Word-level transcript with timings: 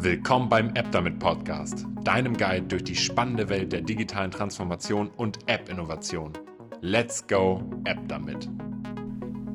Willkommen 0.00 0.48
beim 0.48 0.76
App 0.76 0.92
Damit 0.92 1.18
Podcast, 1.18 1.84
deinem 2.04 2.36
Guide 2.36 2.68
durch 2.68 2.84
die 2.84 2.94
spannende 2.94 3.48
Welt 3.48 3.72
der 3.72 3.80
digitalen 3.80 4.30
Transformation 4.30 5.10
und 5.16 5.40
App-Innovation. 5.46 6.34
Let's 6.80 7.26
go 7.26 7.64
App 7.84 7.98
Damit. 8.06 8.48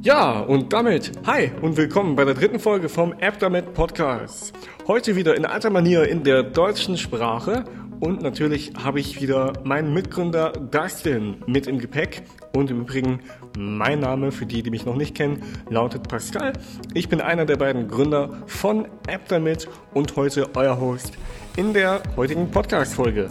Ja, 0.02 0.42
und 0.42 0.74
damit, 0.74 1.14
hi 1.26 1.50
und 1.62 1.78
willkommen 1.78 2.18
bei 2.18 2.26
der 2.26 2.34
dritten 2.34 2.60
Folge 2.60 2.90
vom 2.90 3.14
App 3.20 3.40
Damit 3.40 3.74
Podcast. 3.74 4.52
Heute 4.86 5.16
wieder 5.16 5.34
in 5.38 5.46
alter 5.46 5.70
Manier 5.70 6.10
in 6.10 6.26
der 6.26 6.44
deutschen 6.44 6.98
Sprache 6.98 7.64
und 8.04 8.22
natürlich 8.22 8.74
habe 8.84 9.00
ich 9.00 9.22
wieder 9.22 9.54
meinen 9.64 9.94
Mitgründer 9.94 10.52
Dustin 10.52 11.38
mit 11.48 11.68
im 11.68 11.80
Gepäck. 11.80 12.24
Und 12.54 12.70
im 12.70 12.82
Übrigen, 12.82 13.22
mein 13.58 14.02
Name, 14.02 14.34
für 14.34 14.46
die, 14.46 14.62
die 14.62 14.72
mich 14.72 14.86
noch 14.86 14.98
nicht 14.98 15.16
kennen, 15.16 15.42
lautet 15.70 16.10
Pascal. 16.10 16.52
Ich 16.94 17.08
bin 17.08 17.22
einer 17.22 17.46
der 17.46 17.56
beiden 17.56 17.88
Gründer 17.88 18.44
von 18.46 18.88
AppDamit 19.08 19.70
und 19.94 20.18
heute 20.18 20.50
euer 20.54 20.82
Host 20.82 21.18
in 21.56 21.74
der 21.74 22.04
heutigen 22.18 22.52
Podcast-Folge. 22.52 23.30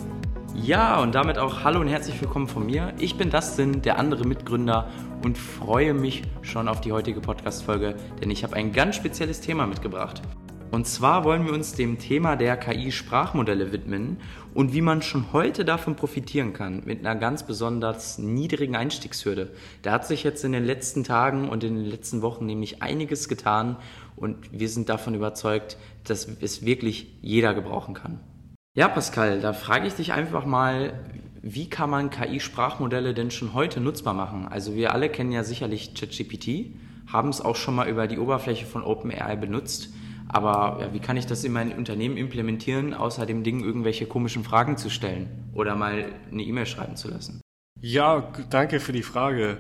Ja, 0.54 1.02
und 1.02 1.14
damit 1.14 1.36
auch 1.36 1.64
hallo 1.64 1.80
und 1.80 1.88
herzlich 1.88 2.18
willkommen 2.22 2.48
von 2.48 2.64
mir. 2.64 2.94
Ich 2.98 3.18
bin 3.18 3.28
Dustin, 3.28 3.82
der 3.82 3.98
andere 3.98 4.24
Mitgründer 4.24 4.88
und 5.22 5.36
freue 5.36 5.92
mich 5.92 6.22
schon 6.40 6.66
auf 6.66 6.80
die 6.80 6.92
heutige 6.92 7.20
Podcast-Folge, 7.20 7.94
denn 8.22 8.30
ich 8.30 8.42
habe 8.42 8.56
ein 8.56 8.72
ganz 8.72 8.96
spezielles 8.96 9.42
Thema 9.42 9.66
mitgebracht. 9.66 10.22
Und 10.72 10.86
zwar 10.86 11.24
wollen 11.24 11.44
wir 11.44 11.52
uns 11.52 11.74
dem 11.74 11.98
Thema 11.98 12.34
der 12.34 12.56
KI-Sprachmodelle 12.56 13.72
widmen 13.72 14.16
und 14.54 14.72
wie 14.72 14.80
man 14.80 15.02
schon 15.02 15.30
heute 15.34 15.66
davon 15.66 15.96
profitieren 15.96 16.54
kann, 16.54 16.82
mit 16.86 17.00
einer 17.00 17.14
ganz 17.14 17.42
besonders 17.42 18.16
niedrigen 18.16 18.74
Einstiegshürde. 18.74 19.50
Da 19.82 19.92
hat 19.92 20.06
sich 20.06 20.24
jetzt 20.24 20.44
in 20.44 20.52
den 20.52 20.64
letzten 20.64 21.04
Tagen 21.04 21.50
und 21.50 21.62
in 21.62 21.76
den 21.76 21.84
letzten 21.84 22.22
Wochen 22.22 22.46
nämlich 22.46 22.82
einiges 22.82 23.28
getan 23.28 23.76
und 24.16 24.38
wir 24.50 24.70
sind 24.70 24.88
davon 24.88 25.14
überzeugt, 25.14 25.76
dass 26.04 26.26
es 26.40 26.64
wirklich 26.64 27.18
jeder 27.20 27.52
gebrauchen 27.52 27.92
kann. 27.92 28.20
Ja, 28.74 28.88
Pascal, 28.88 29.42
da 29.42 29.52
frage 29.52 29.86
ich 29.86 29.92
dich 29.92 30.14
einfach 30.14 30.46
mal, 30.46 30.94
wie 31.42 31.68
kann 31.68 31.90
man 31.90 32.08
KI-Sprachmodelle 32.08 33.12
denn 33.12 33.30
schon 33.30 33.52
heute 33.52 33.82
nutzbar 33.82 34.14
machen? 34.14 34.48
Also 34.48 34.74
wir 34.74 34.94
alle 34.94 35.10
kennen 35.10 35.32
ja 35.32 35.44
sicherlich 35.44 35.92
ChatGPT, 35.92 36.74
haben 37.12 37.28
es 37.28 37.42
auch 37.42 37.56
schon 37.56 37.74
mal 37.74 37.90
über 37.90 38.06
die 38.06 38.18
Oberfläche 38.18 38.64
von 38.64 38.82
OpenAI 38.82 39.36
benutzt. 39.36 39.90
Aber 40.32 40.78
ja, 40.80 40.92
wie 40.94 40.98
kann 40.98 41.16
ich 41.18 41.26
das 41.26 41.44
in 41.44 41.52
mein 41.52 41.72
Unternehmen 41.72 42.16
implementieren, 42.16 42.94
außer 42.94 43.26
dem 43.26 43.44
Ding 43.44 43.62
irgendwelche 43.62 44.06
komischen 44.06 44.44
Fragen 44.44 44.78
zu 44.78 44.88
stellen 44.88 45.28
oder 45.52 45.76
mal 45.76 46.06
eine 46.30 46.42
E-Mail 46.42 46.66
schreiben 46.66 46.96
zu 46.96 47.08
lassen? 47.08 47.42
Ja, 47.80 48.32
danke 48.48 48.80
für 48.80 48.92
die 48.92 49.02
Frage. 49.02 49.58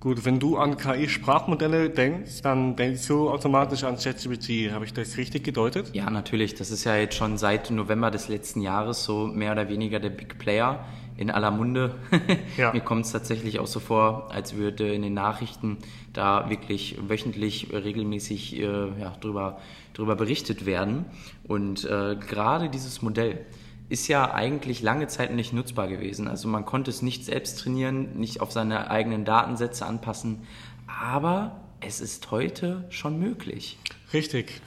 Gut, 0.00 0.26
wenn 0.26 0.38
du 0.38 0.58
an 0.58 0.76
KI-Sprachmodelle 0.76 1.88
denkst, 1.88 2.42
dann 2.42 2.76
denkst 2.76 3.06
du 3.06 3.30
automatisch 3.30 3.84
an 3.84 3.96
ChatGPT. 3.96 4.70
Habe 4.72 4.84
ich 4.84 4.92
das 4.92 5.16
richtig 5.16 5.44
gedeutet? 5.44 5.94
Ja, 5.94 6.10
natürlich. 6.10 6.54
Das 6.54 6.70
ist 6.70 6.84
ja 6.84 6.96
jetzt 6.96 7.14
schon 7.14 7.38
seit 7.38 7.70
November 7.70 8.10
des 8.10 8.28
letzten 8.28 8.60
Jahres 8.60 9.04
so 9.04 9.26
mehr 9.26 9.52
oder 9.52 9.70
weniger 9.70 10.00
der 10.00 10.10
Big 10.10 10.38
Player 10.38 10.84
in 11.16 11.30
aller 11.30 11.50
Munde. 11.50 11.94
Ja. 12.56 12.72
Mir 12.72 12.80
kommt 12.80 13.04
es 13.04 13.12
tatsächlich 13.12 13.58
auch 13.58 13.66
so 13.66 13.80
vor, 13.80 14.30
als 14.30 14.54
würde 14.54 14.94
in 14.94 15.02
den 15.02 15.14
Nachrichten 15.14 15.78
da 16.12 16.48
wirklich 16.50 16.96
wöchentlich 17.08 17.68
regelmäßig 17.72 18.60
äh, 18.60 18.62
ja, 18.62 19.16
drüber, 19.20 19.58
drüber 19.92 20.14
berichtet 20.14 20.64
werden. 20.64 21.04
Und 21.48 21.84
äh, 21.84 22.16
gerade 22.16 22.68
dieses 22.68 23.02
Modell 23.02 23.44
ist 23.88 24.06
ja 24.08 24.32
eigentlich 24.32 24.82
lange 24.82 25.08
Zeit 25.08 25.34
nicht 25.34 25.52
nutzbar 25.52 25.88
gewesen. 25.88 26.28
Also 26.28 26.48
man 26.48 26.64
konnte 26.64 26.90
es 26.90 27.02
nicht 27.02 27.24
selbst 27.24 27.58
trainieren, 27.58 28.18
nicht 28.18 28.40
auf 28.40 28.52
seine 28.52 28.90
eigenen 28.90 29.24
Datensätze 29.24 29.84
anpassen. 29.84 30.46
Aber 30.86 31.60
es 31.80 32.00
ist 32.00 32.30
heute 32.30 32.84
schon 32.90 33.18
möglich. 33.18 33.78
Richtig. 34.12 34.60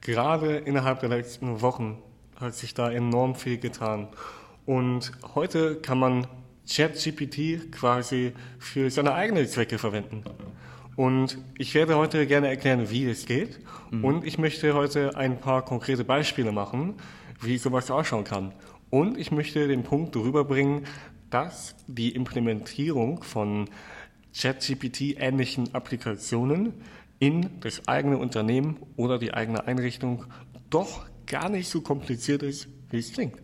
Gerade 0.00 0.56
innerhalb 0.56 1.00
der 1.00 1.10
letzten 1.10 1.60
Wochen 1.60 1.98
hat 2.40 2.54
sich 2.54 2.74
da 2.74 2.90
enorm 2.90 3.34
viel 3.34 3.58
getan. 3.58 4.08
Und 4.66 5.12
heute 5.34 5.76
kann 5.76 5.98
man 5.98 6.26
ChatGPT 6.68 7.70
quasi 7.72 8.32
für 8.58 8.90
seine 8.90 9.14
eigenen 9.14 9.46
Zwecke 9.46 9.78
verwenden. 9.78 10.24
Und 10.96 11.38
ich 11.58 11.74
werde 11.74 11.96
heute 11.96 12.26
gerne 12.26 12.48
erklären, 12.48 12.90
wie 12.90 13.04
es 13.06 13.26
geht. 13.26 13.60
Mhm. 13.90 14.04
Und 14.04 14.24
ich 14.24 14.38
möchte 14.38 14.74
heute 14.74 15.16
ein 15.16 15.40
paar 15.40 15.64
konkrete 15.64 16.04
Beispiele 16.04 16.52
machen, 16.52 16.94
wie 17.40 17.58
sowas 17.58 17.90
ausschauen 17.90 18.24
kann. 18.24 18.52
Und 18.90 19.18
ich 19.18 19.32
möchte 19.32 19.66
den 19.66 19.82
Punkt 19.82 20.16
rüberbringen, 20.16 20.86
dass 21.30 21.74
die 21.88 22.10
Implementierung 22.10 23.22
von 23.24 23.68
ChatGPT-ähnlichen 24.34 25.74
Applikationen 25.74 26.74
in 27.18 27.50
das 27.60 27.88
eigene 27.88 28.18
Unternehmen 28.18 28.76
oder 28.96 29.18
die 29.18 29.34
eigene 29.34 29.66
Einrichtung 29.66 30.24
doch 30.70 31.06
gar 31.26 31.48
nicht 31.48 31.68
so 31.68 31.80
kompliziert 31.80 32.42
ist, 32.42 32.68
wie 32.90 32.98
es 32.98 33.12
klingt. 33.12 33.36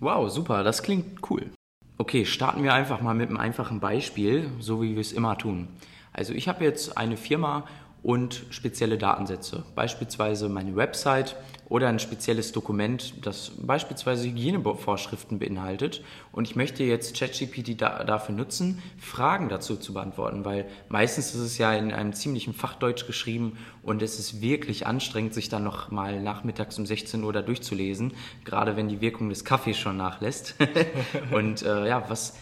Wow, 0.00 0.30
super, 0.30 0.62
das 0.62 0.82
klingt 0.84 1.28
cool. 1.28 1.50
Okay, 1.96 2.24
starten 2.24 2.62
wir 2.62 2.72
einfach 2.72 3.00
mal 3.00 3.14
mit 3.14 3.28
einem 3.28 3.38
einfachen 3.38 3.80
Beispiel, 3.80 4.48
so 4.60 4.80
wie 4.80 4.94
wir 4.94 5.00
es 5.00 5.12
immer 5.12 5.36
tun. 5.36 5.66
Also 6.12 6.32
ich 6.32 6.46
habe 6.46 6.62
jetzt 6.62 6.96
eine 6.96 7.16
Firma 7.16 7.64
und 8.02 8.44
spezielle 8.50 8.98
Datensätze, 8.98 9.64
beispielsweise 9.74 10.48
meine 10.48 10.76
Website 10.76 11.36
oder 11.68 11.88
ein 11.88 11.98
spezielles 11.98 12.52
Dokument, 12.52 13.26
das 13.26 13.52
beispielsweise 13.58 14.26
Hygienevorschriften 14.26 15.38
beinhaltet. 15.38 16.02
Und 16.32 16.48
ich 16.48 16.56
möchte 16.56 16.84
jetzt 16.84 17.18
ChatGPT 17.18 17.80
da, 17.80 18.04
dafür 18.04 18.34
nutzen, 18.34 18.82
Fragen 18.98 19.48
dazu 19.48 19.76
zu 19.76 19.92
beantworten, 19.92 20.44
weil 20.44 20.66
meistens 20.88 21.34
ist 21.34 21.40
es 21.40 21.58
ja 21.58 21.74
in 21.74 21.92
einem 21.92 22.14
ziemlichen 22.14 22.54
Fachdeutsch 22.54 23.06
geschrieben 23.06 23.58
und 23.82 24.00
es 24.00 24.18
ist 24.18 24.40
wirklich 24.40 24.86
anstrengend, 24.86 25.34
sich 25.34 25.48
dann 25.48 25.64
noch 25.64 25.90
mal 25.90 26.22
nachmittags 26.22 26.78
um 26.78 26.86
16 26.86 27.22
Uhr 27.22 27.32
da 27.32 27.42
durchzulesen, 27.42 28.14
gerade 28.44 28.76
wenn 28.76 28.88
die 28.88 29.00
Wirkung 29.00 29.28
des 29.28 29.44
Kaffees 29.44 29.76
schon 29.76 29.96
nachlässt. 29.96 30.54
und 31.32 31.62
äh, 31.62 31.88
ja, 31.88 32.08
was 32.08 32.34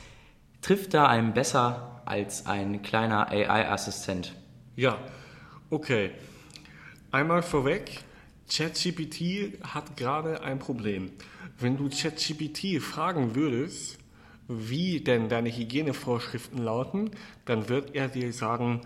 trifft 0.62 0.94
da 0.94 1.06
einem 1.06 1.32
besser 1.32 2.02
als 2.04 2.46
ein 2.46 2.82
kleiner 2.82 3.30
AI-Assistent? 3.30 4.34
Ja, 4.76 4.98
Okay. 5.68 6.10
Einmal 7.10 7.42
vorweg, 7.42 8.04
ChatGPT 8.48 9.60
hat 9.74 9.96
gerade 9.96 10.40
ein 10.42 10.60
Problem. 10.60 11.10
Wenn 11.58 11.76
du 11.76 11.88
ChatGPT 11.88 12.80
fragen 12.80 13.34
würdest, 13.34 13.98
wie 14.46 15.00
denn 15.00 15.28
deine 15.28 15.50
Hygienevorschriften 15.50 16.62
lauten, 16.62 17.10
dann 17.46 17.68
wird 17.68 17.96
er 17.96 18.06
dir 18.06 18.32
sagen, 18.32 18.82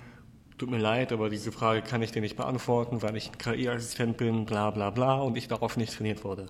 tut 0.57 0.71
mir 0.71 0.79
leid, 0.79 1.13
aber 1.13 1.29
diese 1.29 1.53
Frage 1.53 1.83
kann 1.83 2.01
ich 2.01 2.13
dir 2.13 2.23
nicht 2.23 2.39
beantworten, 2.39 3.03
weil 3.03 3.15
ich 3.15 3.31
ein 3.31 3.37
KI-Assistent 3.37 4.17
bin, 4.17 4.47
bla 4.47 4.71
bla 4.71 4.89
bla 4.89 5.17
und 5.21 5.37
ich 5.37 5.49
darauf 5.49 5.77
nicht 5.77 5.95
trainiert 5.95 6.25
wurde. 6.25 6.47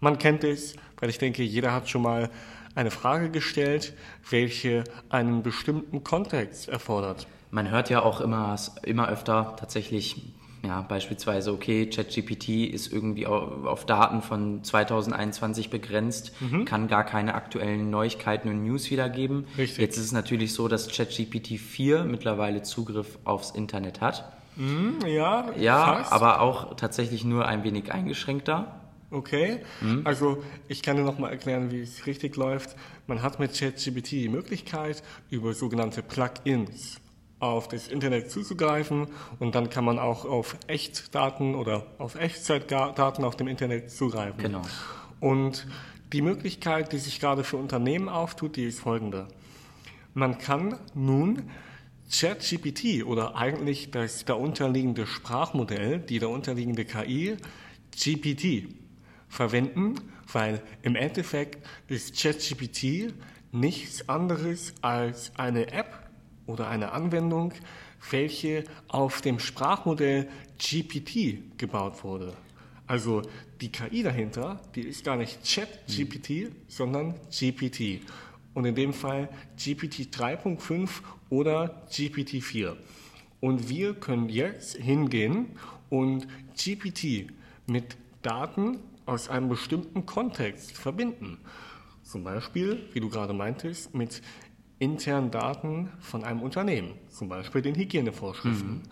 Man 0.00 0.18
kennt 0.18 0.42
es, 0.42 0.74
weil 0.98 1.08
ich 1.08 1.18
denke, 1.18 1.44
jeder 1.44 1.72
hat 1.72 1.88
schon 1.88 2.02
mal 2.02 2.30
eine 2.74 2.90
Frage 2.90 3.30
gestellt, 3.30 3.94
welche 4.28 4.82
einen 5.08 5.44
bestimmten 5.44 6.02
Kontext 6.02 6.68
erfordert 6.68 7.28
man 7.52 7.70
hört 7.70 7.90
ja 7.90 8.02
auch 8.02 8.20
immer, 8.20 8.56
immer 8.82 9.08
öfter 9.08 9.54
tatsächlich, 9.60 10.32
ja, 10.64 10.80
beispielsweise, 10.80 11.52
okay, 11.52 11.86
ChatGPT 11.86 12.48
ist 12.72 12.90
irgendwie 12.90 13.26
auf 13.26 13.84
Daten 13.84 14.22
von 14.22 14.64
2021 14.64 15.68
begrenzt, 15.68 16.32
mhm. 16.40 16.64
kann 16.64 16.88
gar 16.88 17.04
keine 17.04 17.34
aktuellen 17.34 17.90
Neuigkeiten 17.90 18.48
und 18.48 18.62
News 18.64 18.90
wiedergeben. 18.90 19.44
Richtig. 19.58 19.78
Jetzt 19.78 19.98
ist 19.98 20.04
es 20.04 20.12
natürlich 20.12 20.54
so, 20.54 20.66
dass 20.66 20.88
ChatGPT 20.88 21.58
4 21.58 22.04
mittlerweile 22.04 22.62
Zugriff 22.62 23.18
aufs 23.24 23.50
Internet 23.50 24.00
hat. 24.00 24.32
Mhm, 24.56 24.98
ja, 25.06 25.50
ja 25.58 25.96
fast. 25.96 26.12
aber 26.12 26.40
auch 26.40 26.74
tatsächlich 26.76 27.24
nur 27.24 27.46
ein 27.46 27.64
wenig 27.64 27.92
eingeschränkter. 27.92 28.80
Okay, 29.10 29.60
mhm. 29.82 30.02
also 30.04 30.42
ich 30.68 30.82
kann 30.82 30.96
dir 30.96 31.02
nochmal 31.02 31.32
erklären, 31.32 31.70
wie 31.70 31.82
es 31.82 32.06
richtig 32.06 32.34
läuft. 32.36 32.76
Man 33.06 33.20
hat 33.20 33.38
mit 33.38 33.58
ChatGPT 33.58 34.12
die 34.12 34.28
Möglichkeit, 34.30 35.02
über 35.28 35.52
sogenannte 35.52 36.02
Plugins 36.02 37.02
auf 37.42 37.66
das 37.66 37.88
Internet 37.88 38.30
zuzugreifen 38.30 39.08
und 39.40 39.54
dann 39.54 39.68
kann 39.68 39.84
man 39.84 39.98
auch 39.98 40.24
auf 40.24 40.56
Echtdaten 40.68 41.54
oder 41.54 41.86
auf 41.98 42.14
Echtzeitdaten 42.14 43.24
auf 43.24 43.36
dem 43.36 43.48
Internet 43.48 43.90
zugreifen. 43.90 44.40
Genau. 44.40 44.62
Und 45.18 45.66
die 46.12 46.22
Möglichkeit, 46.22 46.92
die 46.92 46.98
sich 46.98 47.18
gerade 47.18 47.42
für 47.42 47.56
Unternehmen 47.56 48.08
auftut, 48.08 48.56
die 48.56 48.64
ist 48.64 48.80
folgende. 48.80 49.26
Man 50.14 50.38
kann 50.38 50.78
nun 50.94 51.50
ChatGPT 52.10 53.04
oder 53.04 53.34
eigentlich 53.34 53.90
das 53.90 54.24
darunterliegende 54.24 55.06
Sprachmodell, 55.06 55.98
die 55.98 56.18
darunterliegende 56.18 56.84
KI, 56.84 57.36
GPT, 57.90 58.68
verwenden, 59.28 59.94
weil 60.30 60.62
im 60.82 60.94
Endeffekt 60.94 61.66
ist 61.88 62.20
ChatGPT 62.20 63.14
nichts 63.50 64.08
anderes 64.08 64.74
als 64.82 65.32
eine 65.36 65.72
App, 65.72 66.01
oder 66.46 66.68
eine 66.68 66.92
Anwendung, 66.92 67.52
welche 68.10 68.64
auf 68.88 69.20
dem 69.20 69.38
Sprachmodell 69.38 70.28
GPT 70.58 71.58
gebaut 71.58 72.02
wurde. 72.04 72.34
Also 72.86 73.22
die 73.60 73.70
KI 73.70 74.02
dahinter, 74.02 74.60
die 74.74 74.82
ist 74.82 75.04
gar 75.04 75.16
nicht 75.16 75.42
Chat-GPT, 75.42 76.30
mhm. 76.50 76.56
sondern 76.68 77.14
GPT. 77.30 78.00
Und 78.54 78.64
in 78.64 78.74
dem 78.74 78.92
Fall 78.92 79.28
GPT 79.56 80.14
3.5 80.14 80.90
oder 81.30 81.82
GPT 81.90 82.42
4. 82.42 82.76
Und 83.40 83.68
wir 83.68 83.94
können 83.94 84.28
jetzt 84.28 84.76
hingehen 84.76 85.58
und 85.88 86.26
GPT 86.56 87.32
mit 87.66 87.96
Daten 88.22 88.78
aus 89.06 89.28
einem 89.28 89.48
bestimmten 89.48 90.06
Kontext 90.06 90.76
verbinden. 90.76 91.38
Zum 92.02 92.24
Beispiel, 92.24 92.88
wie 92.92 93.00
du 93.00 93.08
gerade 93.08 93.32
meintest, 93.32 93.94
mit 93.94 94.22
internen 94.82 95.30
Daten 95.30 95.90
von 96.00 96.24
einem 96.24 96.42
Unternehmen, 96.42 96.94
zum 97.08 97.28
Beispiel 97.28 97.62
den 97.62 97.76
Hygienevorschriften. 97.76 98.72
Mhm. 98.72 98.82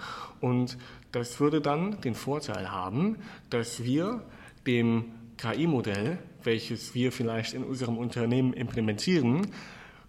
Und 0.41 0.79
das 1.11 1.41
würde 1.41 1.61
dann 1.61 2.01
den 2.03 2.15
Vorteil 2.15 2.71
haben, 2.71 3.17
dass 3.51 3.83
wir 3.83 4.23
dem 4.69 5.07
KI-Modell, 5.37 6.19
welches 6.45 6.95
wir 6.95 7.11
vielleicht 7.11 7.55
in 7.55 7.65
unserem 7.65 7.99
Unternehmen 7.99 8.53
implementieren, 8.53 9.49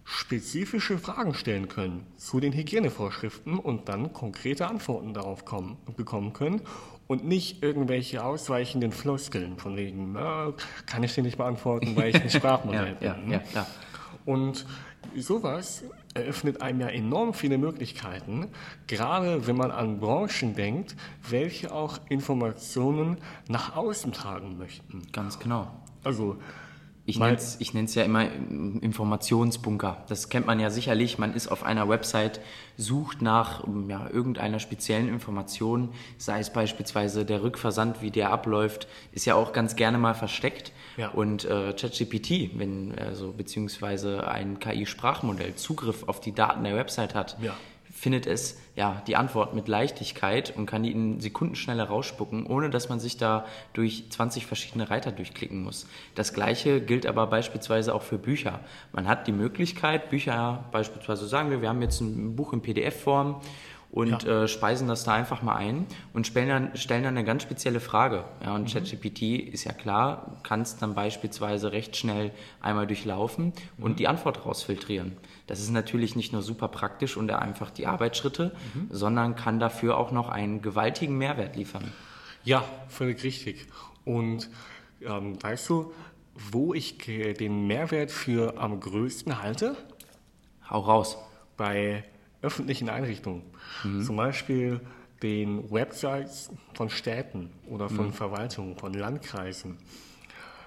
spezifische 0.04 0.98
Fragen 0.98 1.34
stellen 1.34 1.66
können 1.66 2.06
zu 2.16 2.38
den 2.38 2.52
Hygienevorschriften 2.52 3.58
und 3.58 3.88
dann 3.88 4.12
konkrete 4.12 4.68
Antworten 4.68 5.14
darauf 5.14 5.44
kommen, 5.44 5.78
bekommen 5.96 6.32
können 6.32 6.62
und 7.08 7.24
nicht 7.24 7.60
irgendwelche 7.62 8.24
ausweichenden 8.24 8.92
Floskeln 8.92 9.56
von 9.58 9.76
wegen, 9.76 10.14
äh, 10.14 10.52
kann 10.86 11.02
ich 11.02 11.12
dir 11.14 11.22
nicht 11.22 11.38
beantworten, 11.38 11.96
weil 11.96 12.10
ich 12.10 12.22
ein 12.22 12.30
Sprachmodell 12.30 12.96
ja, 13.00 13.14
bin. 13.14 13.32
Ja, 13.32 13.42
ja. 13.52 13.66
Und 14.24 14.64
sowas 15.16 15.84
eröffnet 16.14 16.60
einem 16.60 16.80
ja 16.80 16.88
enorm 16.88 17.34
viele 17.34 17.58
Möglichkeiten, 17.58 18.48
gerade 18.86 19.46
wenn 19.46 19.56
man 19.56 19.70
an 19.70 19.98
Branchen 19.98 20.54
denkt, 20.54 20.96
welche 21.28 21.72
auch 21.72 21.98
Informationen 22.08 23.18
nach 23.48 23.76
außen 23.76 24.12
tragen 24.12 24.58
möchten. 24.58 25.02
Ganz 25.12 25.38
genau. 25.38 25.70
Also 26.04 26.36
ich 27.04 27.18
nenne 27.18 27.34
es 27.36 27.94
ja 27.94 28.04
immer 28.04 28.28
Informationsbunker. 28.80 30.04
Das 30.08 30.28
kennt 30.28 30.46
man 30.46 30.60
ja 30.60 30.70
sicherlich. 30.70 31.18
Man 31.18 31.34
ist 31.34 31.48
auf 31.48 31.64
einer 31.64 31.88
Website, 31.88 32.40
sucht 32.76 33.22
nach 33.22 33.64
ja, 33.88 34.08
irgendeiner 34.08 34.60
speziellen 34.60 35.08
Information, 35.08 35.88
sei 36.16 36.38
es 36.38 36.52
beispielsweise 36.52 37.24
der 37.24 37.42
Rückversand, 37.42 38.02
wie 38.02 38.12
der 38.12 38.30
abläuft, 38.30 38.86
ist 39.10 39.24
ja 39.24 39.34
auch 39.34 39.52
ganz 39.52 39.74
gerne 39.74 39.98
mal 39.98 40.14
versteckt. 40.14 40.72
Ja. 40.96 41.08
Und 41.08 41.44
äh, 41.44 41.72
ChatGPT, 41.72 42.58
wenn 42.58 42.96
also 42.96 43.32
beziehungsweise 43.32 44.28
ein 44.28 44.60
KI-Sprachmodell 44.60 45.56
Zugriff 45.56 46.04
auf 46.06 46.20
die 46.20 46.32
Daten 46.32 46.62
der 46.62 46.76
Website 46.76 47.14
hat, 47.14 47.36
ja 47.42 47.54
findet 48.02 48.26
es 48.26 48.60
ja 48.74 49.00
die 49.06 49.14
Antwort 49.14 49.54
mit 49.54 49.68
Leichtigkeit 49.68 50.52
und 50.56 50.66
kann 50.66 50.82
die 50.82 50.90
in 50.90 51.20
Sekunden 51.20 51.54
schneller 51.54 51.84
rausspucken, 51.84 52.46
ohne 52.46 52.68
dass 52.68 52.88
man 52.88 52.98
sich 52.98 53.16
da 53.16 53.46
durch 53.74 54.10
20 54.10 54.44
verschiedene 54.44 54.90
Reiter 54.90 55.12
durchklicken 55.12 55.62
muss. 55.62 55.86
Das 56.16 56.34
gleiche 56.34 56.80
gilt 56.80 57.06
aber 57.06 57.28
beispielsweise 57.28 57.94
auch 57.94 58.02
für 58.02 58.18
Bücher. 58.18 58.58
Man 58.90 59.06
hat 59.06 59.28
die 59.28 59.32
Möglichkeit, 59.32 60.10
Bücher 60.10 60.64
beispielsweise 60.72 61.28
sagen 61.28 61.50
wir, 61.50 61.62
wir 61.62 61.68
haben 61.68 61.80
jetzt 61.80 62.00
ein 62.00 62.34
Buch 62.34 62.52
in 62.52 62.60
PDF-Form 62.60 63.40
und 63.92 64.22
ja. 64.24 64.44
äh, 64.44 64.48
speisen 64.48 64.88
das 64.88 65.04
da 65.04 65.12
einfach 65.12 65.42
mal 65.42 65.54
ein 65.54 65.86
und 66.14 66.26
stellen 66.26 66.48
dann, 66.48 66.76
stellen 66.76 67.04
dann 67.04 67.16
eine 67.16 67.26
ganz 67.26 67.42
spezielle 67.42 67.78
Frage. 67.78 68.24
Ja, 68.42 68.54
und 68.54 68.62
mhm. 68.62 68.66
ChatGPT 68.66 69.22
ist 69.52 69.64
ja 69.64 69.72
klar, 69.72 70.38
kannst 70.42 70.80
dann 70.80 70.94
beispielsweise 70.94 71.72
recht 71.72 71.94
schnell 71.96 72.32
einmal 72.62 72.86
durchlaufen 72.86 73.52
mhm. 73.76 73.84
und 73.84 74.00
die 74.00 74.08
Antwort 74.08 74.46
rausfiltrieren. 74.46 75.12
Das 75.46 75.60
ist 75.60 75.70
natürlich 75.70 76.16
nicht 76.16 76.32
nur 76.32 76.40
super 76.40 76.68
praktisch 76.68 77.18
und 77.18 77.30
einfach 77.30 77.70
die 77.70 77.86
Arbeitsschritte, 77.86 78.56
mhm. 78.72 78.88
sondern 78.90 79.36
kann 79.36 79.60
dafür 79.60 79.98
auch 79.98 80.10
noch 80.10 80.30
einen 80.30 80.62
gewaltigen 80.62 81.18
Mehrwert 81.18 81.54
liefern. 81.54 81.92
Ja, 82.44 82.64
völlig 82.88 83.22
richtig. 83.22 83.66
Und 84.06 84.48
ähm, 85.02 85.40
weißt 85.42 85.68
du, 85.68 85.92
wo 86.34 86.72
ich 86.72 86.96
den 86.96 87.66
Mehrwert 87.66 88.10
für 88.10 88.58
am 88.58 88.80
größten 88.80 89.42
halte? 89.42 89.76
Hau 90.70 90.80
raus. 90.80 91.18
Bei 91.58 92.04
öffentlichen 92.42 92.88
Einrichtungen. 92.88 93.42
Mhm. 93.84 94.02
Zum 94.02 94.16
Beispiel 94.16 94.80
den 95.22 95.70
Websites 95.70 96.50
von 96.74 96.90
Städten 96.90 97.50
oder 97.68 97.88
von 97.88 98.06
mhm. 98.06 98.12
Verwaltungen, 98.12 98.76
von 98.76 98.92
Landkreisen. 98.92 99.78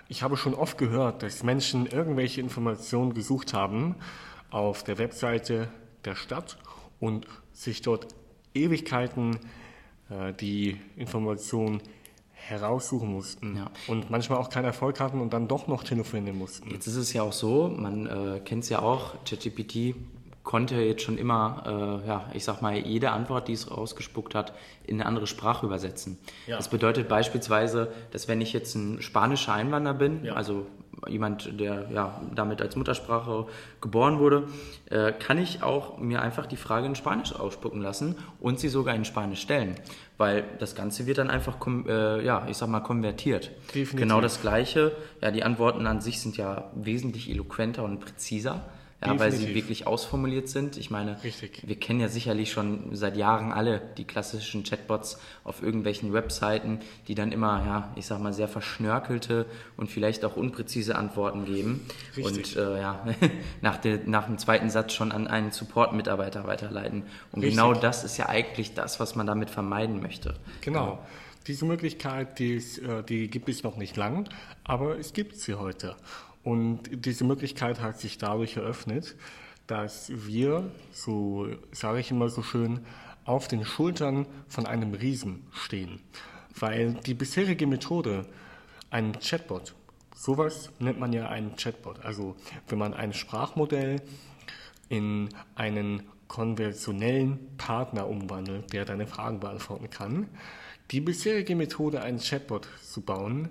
Ich 0.08 0.24
habe 0.24 0.38
schon 0.38 0.54
oft 0.54 0.78
gehört, 0.78 1.24
dass 1.24 1.44
Menschen 1.44 1.88
irgendwelche 1.88 2.40
Informationen 2.40 3.14
gesucht 3.14 3.54
haben 3.54 3.96
auf 4.50 4.84
der 4.84 4.98
Webseite 4.98 5.68
der 6.06 6.16
Stadt 6.16 6.58
und 7.00 7.28
sich 7.52 7.82
dort 7.82 8.08
Ewigkeiten 8.54 9.38
äh, 10.10 10.34
die 10.34 10.80
Informationen 10.96 11.82
heraussuchen 12.34 13.12
mussten 13.12 13.58
ja. 13.58 13.72
und 13.88 14.12
manchmal 14.12 14.38
auch 14.38 14.50
keinen 14.50 14.66
Erfolg 14.66 15.00
hatten 15.00 15.20
und 15.20 15.34
dann 15.34 15.48
doch 15.48 15.68
noch 15.68 15.84
telefonieren 15.84 16.38
mussten. 16.38 16.70
Jetzt 16.70 16.86
ist 16.86 16.96
es 16.96 17.12
ja 17.12 17.24
auch 17.24 17.34
so, 17.34 17.70
man 17.76 18.06
äh, 18.06 18.40
kennt 18.40 18.64
es 18.64 18.70
ja 18.70 18.80
auch, 18.80 19.16
ChatGPT 19.26 19.96
konnte 20.46 20.76
jetzt 20.76 21.02
schon 21.02 21.18
immer, 21.18 21.64
äh, 22.04 22.08
ja, 22.08 22.26
ich 22.34 22.46
sag 22.46 22.62
mal, 22.62 22.78
jede 22.78 23.12
Antwort, 23.12 23.48
die 23.50 23.54
es 23.54 23.70
rausgespuckt 23.70 24.36
hat, 24.36 24.54
in 24.86 25.02
eine 25.02 25.08
andere 25.08 25.28
Sprache 25.28 25.66
übersetzen. 25.66 26.20
Ja. 26.48 26.56
Das 26.56 26.70
bedeutet 26.70 27.10
beispielsweise, 27.10 27.92
dass 28.12 28.28
wenn 28.28 28.40
ich 28.40 28.54
jetzt 28.54 28.76
ein 28.76 29.02
spanischer 29.02 29.54
Einwanderer 29.54 29.96
bin, 29.96 30.24
ja. 30.24 30.34
also 30.34 30.68
jemand, 31.08 31.60
der 31.60 31.90
ja 31.92 32.22
damit 32.34 32.62
als 32.62 32.76
Muttersprache 32.76 33.48
geboren 33.82 34.20
wurde, 34.20 34.48
äh, 34.90 35.12
kann 35.12 35.40
ich 35.40 35.64
auch 35.64 35.98
mir 35.98 36.22
einfach 36.22 36.46
die 36.46 36.58
Frage 36.58 36.86
in 36.86 36.96
Spanisch 36.96 37.34
ausspucken 37.34 37.82
lassen 37.82 38.16
und 38.40 38.60
sie 38.60 38.70
sogar 38.70 38.96
in 38.96 39.04
Spanisch 39.04 39.42
stellen, 39.42 39.76
weil 40.18 40.46
das 40.60 40.76
Ganze 40.76 41.08
wird 41.08 41.18
dann 41.18 41.32
einfach, 41.32 41.58
äh, 41.88 42.24
ja, 42.24 42.46
ich 42.48 42.58
sag 42.58 42.70
mal, 42.70 42.82
konvertiert. 42.82 43.52
Definitiv. 43.70 44.00
Genau 44.00 44.22
das 44.22 44.42
Gleiche. 44.42 44.92
Ja, 45.22 45.32
die 45.32 45.44
Antworten 45.44 45.88
an 45.88 46.02
sich 46.02 46.22
sind 46.22 46.38
ja 46.38 46.72
wesentlich 46.76 47.30
eloquenter 47.32 47.84
und 47.84 48.00
präziser 48.00 48.62
ja, 49.14 49.20
weil 49.20 49.32
sie 49.32 49.54
wirklich 49.54 49.88
ausformuliert 49.88 50.50
sind. 50.50 50.78
Ich 50.78 50.90
meine, 50.90 51.22
Richtig. 51.24 51.62
wir 51.66 51.76
kennen 51.78 52.00
ja 52.00 52.08
sicherlich 52.08 52.52
schon 52.52 52.96
seit 52.96 53.16
Jahren 53.16 53.52
alle 53.52 53.82
die 53.98 54.06
klassischen 54.06 54.64
Chatbots 54.64 55.20
auf 55.44 55.62
irgendwelchen 55.62 56.14
Webseiten, 56.14 56.80
die 57.08 57.16
dann 57.16 57.32
immer, 57.32 57.64
ja, 57.66 57.94
ich 57.96 58.06
sag 58.06 58.20
mal, 58.22 58.34
sehr 58.34 58.48
verschnörkelte 58.48 59.46
und 59.78 59.90
vielleicht 59.90 60.26
auch 60.26 60.36
unpräzise 60.36 60.96
Antworten 60.96 61.46
geben 61.46 61.86
Richtig. 62.18 62.58
und 62.58 62.64
äh, 62.64 62.82
ja, 62.82 63.06
nach, 63.62 63.78
der, 63.78 64.00
nach 64.06 64.26
dem 64.26 64.38
zweiten 64.38 64.70
Satz 64.70 64.94
schon 64.94 65.12
an 65.12 65.28
einen 65.28 65.52
Support-Mitarbeiter 65.52 66.48
weiterleiten. 66.48 67.04
Und 67.32 67.42
Richtig. 67.42 67.52
genau 67.52 67.74
das 67.74 68.04
ist 68.04 68.18
ja 68.18 68.28
eigentlich 68.30 68.74
das, 68.74 69.00
was 69.00 69.16
man 69.16 69.28
damit 69.28 69.50
vermeiden 69.50 70.02
möchte. 70.02 70.36
Genau. 70.62 71.00
Diese 71.48 71.66
Möglichkeit, 71.66 72.40
die, 72.40 72.56
äh, 72.56 73.04
die 73.08 73.30
gibt 73.30 73.50
es 73.50 73.62
noch 73.62 73.78
nicht 73.78 73.96
lang, 73.98 74.28
aber 74.64 74.98
es 74.98 75.14
gibt 75.14 75.36
sie 75.36 75.54
heute. 75.54 75.96
Und 76.46 77.06
diese 77.06 77.26
Möglichkeit 77.26 77.82
hat 77.82 78.00
sich 78.00 78.18
dadurch 78.20 78.56
eröffnet, 78.56 79.16
dass 79.68 80.12
wir, 80.14 80.72
so 80.94 81.48
sage 81.72 82.00
ich 82.00 82.12
immer 82.12 82.30
so 82.30 82.44
schön, 82.44 82.86
auf 83.26 83.48
den 83.48 83.66
Schultern 83.66 84.28
von 84.48 84.68
einem 84.68 84.94
Riesen 84.94 85.48
stehen. 85.52 86.00
Weil 86.58 86.94
die 86.94 87.16
bisherige 87.16 87.66
Methode, 87.66 88.28
ein 88.92 89.20
Chatbot, 89.20 89.74
sowas 90.16 90.70
nennt 90.80 91.00
man 91.00 91.12
ja 91.12 91.28
einen 91.30 91.56
Chatbot. 91.56 92.06
Also 92.06 92.36
wenn 92.68 92.78
man 92.78 92.94
ein 92.94 93.12
Sprachmodell 93.12 94.02
in 94.88 95.30
einen 95.56 96.04
konventionellen 96.28 97.58
Partner 97.58 98.08
umwandelt, 98.08 98.72
der 98.72 98.86
deine 98.86 99.08
Fragen 99.08 99.40
beantworten 99.40 99.90
kann. 99.90 100.28
Die 100.92 101.02
bisherige 101.02 101.56
Methode, 101.56 102.02
einen 102.02 102.20
Chatbot 102.20 102.68
zu 102.84 103.02
bauen, 103.02 103.50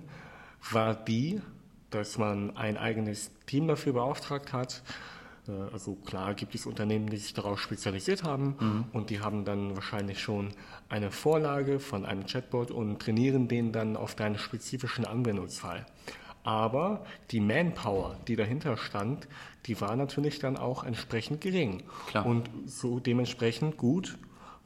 war 0.71 0.95
die, 0.95 1.41
dass 1.89 2.17
man 2.17 2.55
ein 2.57 2.77
eigenes 2.77 3.31
Team 3.45 3.67
dafür 3.67 3.93
beauftragt 3.93 4.53
hat. 4.53 4.83
Äh, 5.47 5.51
also 5.73 5.95
klar 5.95 6.33
gibt 6.33 6.55
es 6.55 6.65
Unternehmen, 6.65 7.09
die 7.09 7.17
sich 7.17 7.33
darauf 7.33 7.59
spezialisiert 7.59 8.23
haben 8.23 8.55
mhm. 8.59 8.85
und 8.93 9.09
die 9.09 9.19
haben 9.19 9.45
dann 9.45 9.75
wahrscheinlich 9.75 10.19
schon 10.19 10.49
eine 10.89 11.11
Vorlage 11.11 11.79
von 11.79 12.05
einem 12.05 12.25
Chatbot 12.25 12.71
und 12.71 12.99
trainieren 12.99 13.47
den 13.47 13.71
dann 13.71 13.95
auf 13.95 14.15
deinen 14.15 14.37
spezifischen 14.37 15.05
Anwendungsfall. 15.05 15.85
Aber 16.43 17.03
die 17.31 17.39
Manpower, 17.39 18.17
die 18.27 18.35
dahinter 18.35 18.77
stand, 18.77 19.27
die 19.65 19.81
war 19.81 19.95
natürlich 19.95 20.37
dann 20.37 20.57
auch 20.57 20.83
entsprechend 20.83 21.41
gering 21.41 21.81
Klar. 22.07 22.25
und 22.27 22.49
so 22.67 22.99
dementsprechend 22.99 23.77
gut 23.77 24.15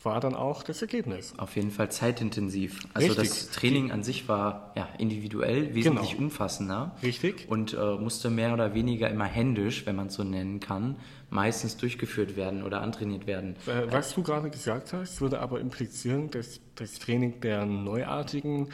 war 0.02 0.20
dann 0.20 0.36
auch 0.36 0.64
das 0.64 0.82
Ergebnis. 0.82 1.34
Auf 1.38 1.56
jeden 1.56 1.72
Fall 1.72 1.92
zeitintensiv. 1.92 2.80
Also 2.94 3.08
Richtig. 3.08 3.30
das 3.30 3.52
Training 3.52 3.92
an 3.92 4.04
sich 4.04 4.28
war 4.28 4.72
ja 4.76 4.88
individuell 4.98 5.76
wesentlich 5.76 6.12
genau. 6.12 6.24
umfassender. 6.24 6.96
Richtig. 7.04 7.48
Und 7.50 7.74
äh, 7.74 7.96
musste 7.96 8.30
mehr 8.30 8.54
oder 8.54 8.74
weniger 8.74 9.10
immer 9.10 9.26
händisch, 9.26 9.86
wenn 9.86 9.96
man 9.96 10.08
es 10.08 10.14
so 10.14 10.24
nennen 10.24 10.60
kann, 10.60 10.96
meistens 11.30 11.78
durchgeführt 11.78 12.36
werden 12.36 12.64
oder 12.64 12.82
antrainiert 12.82 13.28
werden. 13.28 13.56
Äh, 13.68 13.92
was 13.92 14.14
du 14.14 14.24
gerade 14.24 14.50
gesagt 14.50 14.94
hast, 14.94 15.22
würde 15.22 15.40
aber 15.40 15.60
implizieren, 15.60 16.32
dass 16.32 16.62
das 16.76 17.00
Training 17.00 17.42
der 17.42 17.66
neuartigen 17.66 18.70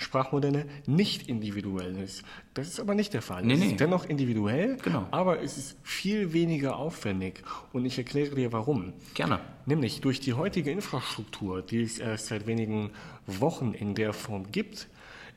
Sprachmodelle 0.00 0.66
nicht 0.86 1.28
individuell 1.28 1.96
ist. 1.98 2.22
Das 2.54 2.68
ist 2.68 2.80
aber 2.80 2.94
nicht 2.94 3.12
der 3.12 3.22
Fall. 3.22 3.44
Nee, 3.44 3.54
es 3.54 3.60
nee. 3.60 3.66
ist 3.66 3.80
dennoch 3.80 4.06
individuell, 4.06 4.76
genau. 4.78 5.06
aber 5.10 5.42
es 5.42 5.58
ist 5.58 5.76
viel 5.82 6.32
weniger 6.32 6.76
aufwendig. 6.76 7.42
Und 7.72 7.84
ich 7.84 7.98
erkläre 7.98 8.34
dir 8.34 8.52
warum. 8.52 8.94
Gerne. 9.14 9.40
Nämlich 9.66 10.00
durch 10.00 10.20
die 10.20 10.32
heutige 10.32 10.70
Infrastruktur, 10.70 11.62
die 11.62 11.82
es 11.82 11.98
erst 11.98 12.26
seit 12.26 12.46
wenigen 12.46 12.90
Wochen 13.26 13.72
in 13.72 13.94
der 13.94 14.12
Form 14.12 14.50
gibt, 14.50 14.88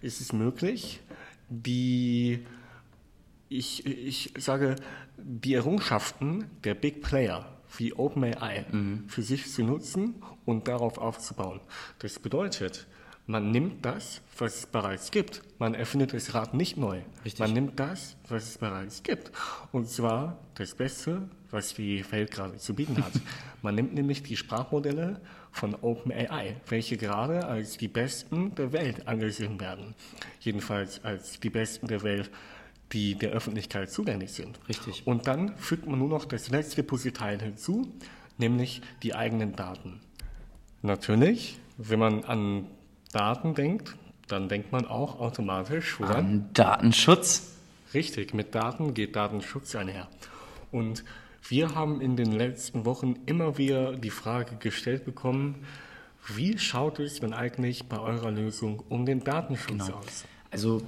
ist 0.02 0.22
es 0.22 0.34
möglich, 0.34 1.02
die, 1.50 2.46
ich, 3.50 3.86
ich 3.86 4.34
sage, 4.38 4.76
die 5.18 5.54
Errungenschaften 5.54 6.46
der 6.64 6.74
Big 6.74 7.02
Player 7.02 7.46
wie 7.78 7.94
OpenAI 7.94 8.66
mhm. 8.72 9.04
für 9.08 9.22
sich 9.22 9.52
zu 9.52 9.64
nutzen 9.64 10.16
und 10.46 10.68
darauf 10.68 10.98
aufzubauen. 10.98 11.60
Das 12.00 12.20
bedeutet, 12.20 12.88
Man 13.26 13.52
nimmt 13.52 13.86
das, 13.86 14.22
was 14.38 14.58
es 14.58 14.66
bereits 14.66 15.10
gibt. 15.10 15.42
Man 15.58 15.76
erfindet 15.76 16.14
das 16.14 16.34
Rad 16.34 16.54
nicht 16.54 16.76
neu. 16.76 17.00
Richtig. 17.24 17.40
Man 17.40 17.54
nimmt 17.54 17.80
das, 17.80 18.18
was 18.28 18.44
es 18.44 18.58
bereits 18.58 19.02
gibt. 19.02 19.32
Und 19.72 19.88
zwar 19.88 20.40
das 20.56 20.76
Beste, 20.76 21.30
was 21.50 21.74
die 21.74 22.04
Welt 22.12 22.32
gerade 22.32 22.58
zu 22.58 22.74
bieten 22.74 23.02
hat. 23.02 23.14
Man 23.62 23.76
nimmt 23.76 23.94
nämlich 23.94 24.24
die 24.24 24.36
Sprachmodelle 24.36 25.22
von 25.52 25.74
OpenAI, 25.76 26.58
welche 26.68 26.98
gerade 26.98 27.46
als 27.46 27.78
die 27.78 27.88
besten 27.88 28.54
der 28.56 28.74
Welt 28.74 29.08
angesehen 29.08 29.58
werden. 29.62 29.96
Jedenfalls 30.42 31.02
als 31.06 31.40
die 31.40 31.50
besten 31.50 31.88
der 31.88 32.04
Welt, 32.04 32.30
die 32.92 33.16
der 33.16 33.32
Öffentlichkeit 33.32 33.90
zugänglich 33.90 34.34
sind. 34.34 34.60
Richtig. 34.68 35.08
Und 35.08 35.28
dann 35.28 35.56
fügt 35.56 35.88
man 35.88 36.00
nur 36.00 36.10
noch 36.10 36.26
das 36.26 36.50
letzte 36.50 36.84
Puzzleteil 36.84 37.42
hinzu, 37.42 37.90
nämlich 38.38 38.82
die 39.02 39.16
eigenen 39.16 39.56
Daten. 39.56 40.02
Natürlich, 40.82 41.58
wenn 41.78 42.00
man 42.00 42.26
an 42.26 42.68
Daten 43.14 43.54
denkt, 43.54 43.96
dann 44.28 44.50
denkt 44.50 44.72
man 44.72 44.86
auch 44.86 45.20
automatisch, 45.20 46.00
woran? 46.00 46.16
An 46.16 46.50
Datenschutz. 46.54 47.56
Richtig, 47.94 48.34
mit 48.34 48.56
Daten 48.56 48.94
geht 48.94 49.16
Datenschutz 49.16 49.76
einher. 49.76 50.08
Und 50.72 51.04
wir 51.48 51.76
haben 51.76 52.02
in 52.02 52.16
den 52.16 52.32
letzten 52.32 52.86
Wochen 52.86 53.16
immer 53.26 53.58
wieder 53.58 53.94
die 53.94 54.10
Frage 54.10 54.56
gestellt 54.56 55.06
bekommen, 55.06 55.66
wie 56.28 56.58
schaut 56.58 57.00
es 57.00 57.20
denn 57.20 57.34
eigentlich 57.34 57.86
bei 57.88 58.00
eurer 58.00 58.32
Lösung 58.32 58.82
um 58.90 59.06
den 59.06 59.24
Datenschutz 59.24 59.90
aus? 59.90 60.26
Also 60.52 60.82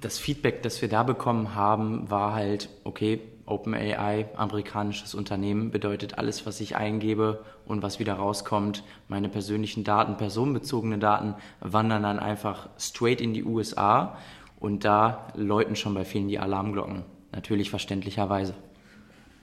das 0.00 0.18
Feedback, 0.18 0.62
das 0.62 0.82
wir 0.82 0.88
da 0.88 1.02
bekommen 1.02 1.54
haben, 1.54 2.10
war 2.10 2.34
halt, 2.34 2.68
okay, 2.82 3.20
OpenAI, 3.46 4.26
amerikanisches 4.36 5.14
Unternehmen, 5.14 5.70
bedeutet 5.70 6.18
alles, 6.18 6.46
was 6.46 6.60
ich 6.60 6.76
eingebe 6.76 7.44
und 7.66 7.82
was 7.82 7.98
wieder 7.98 8.14
rauskommt, 8.14 8.82
meine 9.08 9.28
persönlichen 9.28 9.84
Daten, 9.84 10.16
personenbezogene 10.16 10.98
Daten, 10.98 11.34
wandern 11.60 12.02
dann 12.02 12.18
einfach 12.18 12.68
straight 12.78 13.20
in 13.20 13.34
die 13.34 13.44
USA 13.44 14.16
und 14.58 14.84
da 14.84 15.28
läuten 15.34 15.76
schon 15.76 15.94
bei 15.94 16.04
vielen 16.04 16.28
die 16.28 16.38
Alarmglocken. 16.38 17.04
Natürlich 17.32 17.70
verständlicherweise. 17.70 18.54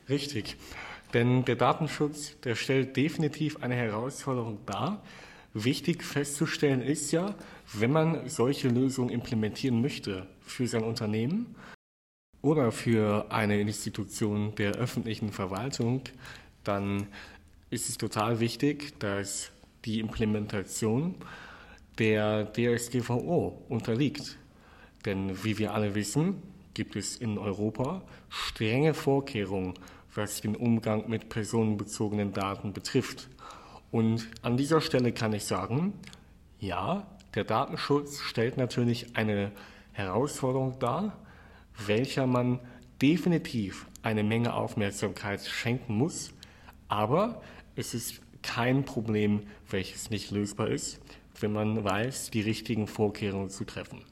Richtig, 0.09 0.57
denn 1.13 1.45
der 1.45 1.55
Datenschutz, 1.55 2.39
der 2.41 2.55
stellt 2.55 2.95
definitiv 2.97 3.61
eine 3.61 3.75
Herausforderung 3.75 4.59
dar. 4.65 5.01
Wichtig 5.53 6.03
festzustellen 6.03 6.81
ist 6.81 7.11
ja, 7.11 7.35
wenn 7.73 7.91
man 7.91 8.29
solche 8.29 8.69
Lösungen 8.69 9.09
implementieren 9.09 9.81
möchte 9.81 10.27
für 10.41 10.67
sein 10.67 10.83
Unternehmen 10.83 11.55
oder 12.41 12.71
für 12.71 13.27
eine 13.29 13.59
Institution 13.59 14.55
der 14.55 14.73
öffentlichen 14.73 15.31
Verwaltung, 15.31 16.01
dann 16.63 17.07
ist 17.69 17.89
es 17.89 17.97
total 17.97 18.39
wichtig, 18.39 18.97
dass 18.99 19.51
die 19.85 19.99
Implementation 19.99 21.15
der 21.97 22.51
DSGVO 22.51 23.63
unterliegt. 23.69 24.37
Denn 25.05 25.43
wie 25.43 25.57
wir 25.57 25.73
alle 25.73 25.95
wissen, 25.95 26.41
gibt 26.73 26.95
es 26.95 27.17
in 27.17 27.37
Europa 27.37 28.01
strenge 28.29 28.93
Vorkehrungen, 28.93 29.73
was 30.13 30.41
den 30.41 30.55
Umgang 30.55 31.09
mit 31.09 31.29
personenbezogenen 31.29 32.33
Daten 32.33 32.73
betrifft. 32.73 33.29
Und 33.91 34.29
an 34.41 34.57
dieser 34.57 34.81
Stelle 34.81 35.11
kann 35.11 35.33
ich 35.33 35.45
sagen, 35.45 35.93
ja, 36.59 37.07
der 37.33 37.43
Datenschutz 37.43 38.19
stellt 38.19 38.57
natürlich 38.57 39.15
eine 39.15 39.51
Herausforderung 39.93 40.79
dar, 40.79 41.17
welcher 41.85 42.27
man 42.27 42.59
definitiv 43.01 43.87
eine 44.03 44.23
Menge 44.23 44.53
Aufmerksamkeit 44.53 45.41
schenken 45.45 45.95
muss, 45.95 46.33
aber 46.87 47.41
es 47.75 47.93
ist 47.93 48.21
kein 48.41 48.85
Problem, 48.85 49.43
welches 49.69 50.09
nicht 50.09 50.31
lösbar 50.31 50.67
ist, 50.67 50.99
wenn 51.39 51.53
man 51.53 51.83
weiß, 51.83 52.31
die 52.31 52.41
richtigen 52.41 52.87
Vorkehrungen 52.87 53.49
zu 53.49 53.65
treffen. 53.65 54.03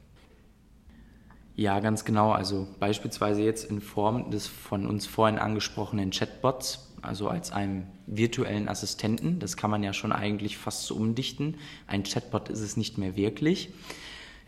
Ja, 1.56 1.80
ganz 1.80 2.04
genau. 2.04 2.32
Also 2.32 2.68
beispielsweise 2.78 3.42
jetzt 3.42 3.70
in 3.70 3.80
Form 3.80 4.30
des 4.30 4.46
von 4.46 4.86
uns 4.86 5.06
vorhin 5.06 5.38
angesprochenen 5.38 6.10
Chatbots, 6.10 6.90
also 7.02 7.28
als 7.28 7.52
einem 7.52 7.86
virtuellen 8.06 8.68
Assistenten. 8.68 9.40
Das 9.40 9.56
kann 9.56 9.70
man 9.70 9.82
ja 9.82 9.92
schon 9.92 10.12
eigentlich 10.12 10.56
fast 10.56 10.86
so 10.86 10.94
umdichten. 10.94 11.58
Ein 11.86 12.04
Chatbot 12.04 12.48
ist 12.48 12.60
es 12.60 12.76
nicht 12.76 12.98
mehr 12.98 13.16
wirklich. 13.16 13.74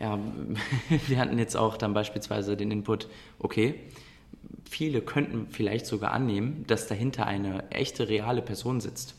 Ja, 0.03 0.19
wir 1.07 1.17
hatten 1.17 1.39
jetzt 1.39 1.55
auch 1.55 1.77
dann 1.77 1.93
beispielsweise 1.93 2.57
den 2.57 2.71
Input, 2.71 3.07
okay, 3.39 3.75
viele 4.69 4.99
könnten 4.99 5.47
vielleicht 5.49 5.85
sogar 5.85 6.11
annehmen, 6.11 6.65
dass 6.67 6.87
dahinter 6.87 7.25
eine 7.25 7.71
echte, 7.71 8.09
reale 8.09 8.41
Person 8.41 8.81
sitzt. 8.81 9.15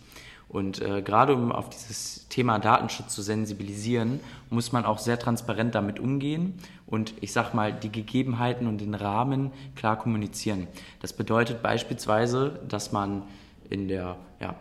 Und 0.46 0.82
äh, 0.82 1.00
gerade 1.00 1.34
um 1.34 1.52
auf 1.52 1.70
dieses 1.70 2.28
Thema 2.28 2.58
Datenschutz 2.58 3.14
zu 3.14 3.22
sensibilisieren, 3.22 4.20
muss 4.50 4.72
man 4.72 4.84
auch 4.84 4.98
sehr 4.98 5.18
transparent 5.18 5.74
damit 5.74 5.98
umgehen 5.98 6.58
und 6.86 7.14
ich 7.22 7.32
sag 7.32 7.54
mal 7.54 7.72
die 7.72 7.90
Gegebenheiten 7.90 8.66
und 8.66 8.82
den 8.82 8.94
Rahmen 8.94 9.52
klar 9.76 9.98
kommunizieren. 9.98 10.68
Das 11.00 11.14
bedeutet 11.14 11.62
beispielsweise, 11.62 12.60
dass 12.68 12.92
man 12.92 13.22
in 13.70 13.88
der 13.88 14.16
ja, 14.38 14.54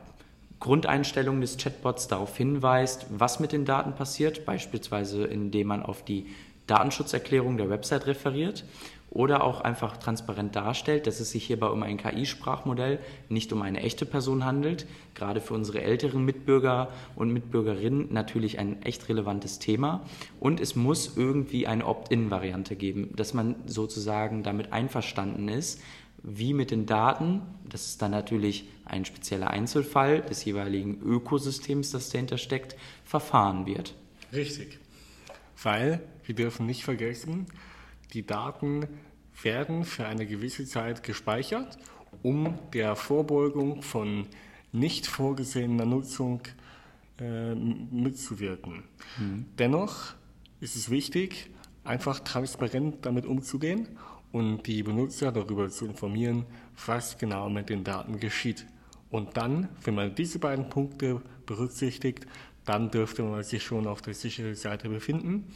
Grundeinstellung 0.64 1.42
des 1.42 1.58
Chatbots 1.58 2.08
darauf 2.08 2.38
hinweist, 2.38 3.08
was 3.10 3.42
mit 3.42 3.52
den 3.52 3.66
Daten 3.66 3.96
passiert, 3.96 4.46
beispielsweise 4.46 5.26
indem 5.26 5.68
man 5.68 5.84
auf 5.84 6.06
die 6.06 6.28
Datenschutzerklärung 6.68 7.58
der 7.58 7.70
Website 7.70 8.08
referiert 8.08 8.64
oder 9.10 9.44
auch 9.44 9.60
einfach 9.60 9.98
transparent 9.98 10.56
darstellt, 10.56 11.06
dass 11.06 11.20
es 11.20 11.32
sich 11.32 11.44
hierbei 11.44 11.68
um 11.68 11.84
ein 11.84 11.98
KI-Sprachmodell, 11.98 13.00
nicht 13.28 13.52
um 13.52 13.62
eine 13.62 13.82
echte 13.82 14.06
Person 14.06 14.46
handelt. 14.46 14.88
Gerade 15.16 15.42
für 15.42 15.54
unsere 15.54 15.82
älteren 15.82 16.24
Mitbürger 16.24 16.88
und 17.18 17.34
Mitbürgerinnen 17.34 18.14
natürlich 18.14 18.58
ein 18.58 18.82
echt 18.84 19.10
relevantes 19.10 19.60
Thema. 19.60 20.02
Und 20.40 20.62
es 20.62 20.78
muss 20.78 21.18
irgendwie 21.18 21.68
eine 21.68 21.86
Opt-in-Variante 21.86 22.78
geben, 22.78 23.12
dass 23.18 23.34
man 23.34 23.56
sozusagen 23.66 24.44
damit 24.44 24.72
einverstanden 24.72 25.50
ist, 25.50 25.82
wie 26.24 26.54
mit 26.54 26.72
den 26.72 26.86
Daten, 26.86 27.42
das 27.68 27.88
ist 27.88 28.02
dann 28.02 28.12
natürlich 28.12 28.70
ein 28.86 29.04
spezieller 29.04 29.50
Einzelfall 29.50 30.22
des 30.22 30.46
jeweiligen 30.46 31.02
Ökosystems, 31.02 31.92
das 31.92 32.10
dahinter 32.10 32.38
steckt, 32.38 32.78
verfahren 33.04 33.66
wird. 33.66 33.94
Richtig. 34.32 34.80
Weil 35.62 36.02
wir 36.26 36.34
dürfen 36.34 36.66
nicht 36.66 36.84
vergessen, 36.84 37.46
die 38.14 38.26
Daten 38.26 38.88
werden 39.42 39.84
für 39.84 40.06
eine 40.06 40.26
gewisse 40.26 40.66
Zeit 40.66 41.04
gespeichert, 41.04 41.78
um 42.22 42.58
der 42.74 42.96
Vorbeugung 42.96 43.82
von 43.82 44.28
nicht 44.72 45.08
vorgesehener 45.08 45.86
Nutzung 45.86 46.42
äh, 47.20 47.54
mitzuwirken. 47.54 48.84
Mhm. 49.18 49.46
Dennoch 49.58 50.14
ist 50.62 50.76
es 50.76 50.90
wichtig, 50.90 51.50
einfach 51.84 52.20
transparent 52.20 53.06
damit 53.06 53.26
umzugehen 53.26 53.88
und 54.34 54.64
die 54.68 54.84
Benutzer 54.84 55.32
darüber 55.32 55.70
zu 55.70 55.86
informieren, 55.86 56.46
was 56.86 57.18
genau 57.18 57.50
mit 57.50 57.70
den 57.70 57.86
Daten 57.86 58.20
geschieht. 58.20 58.66
Und 59.10 59.38
dann, 59.38 59.70
wenn 59.84 59.96
man 59.96 60.16
diese 60.16 60.40
beiden 60.40 60.70
Punkte 60.70 61.22
berücksichtigt, 61.46 62.26
dann 62.66 62.90
dürfte 62.90 63.24
man 63.24 63.44
sich 63.44 63.64
schon 63.64 63.88
auf 63.88 64.02
der 64.02 64.16
sicheren 64.16 64.56
Seite 64.56 64.90
befinden. 64.90 65.54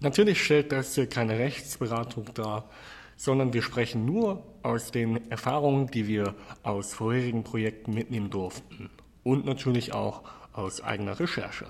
Natürlich 0.00 0.42
stellt 0.42 0.72
das 0.72 0.94
hier 0.94 1.08
keine 1.08 1.38
Rechtsberatung 1.38 2.24
dar, 2.32 2.70
sondern 3.16 3.52
wir 3.52 3.60
sprechen 3.60 4.06
nur 4.06 4.42
aus 4.62 4.90
den 4.92 5.30
Erfahrungen, 5.30 5.88
die 5.88 6.08
wir 6.08 6.34
aus 6.62 6.94
vorherigen 6.94 7.44
Projekten 7.44 7.92
mitnehmen 7.92 8.30
durften 8.30 8.88
und 9.24 9.44
natürlich 9.44 9.92
auch 9.92 10.22
aus 10.54 10.80
eigener 10.80 11.20
Recherche. 11.20 11.66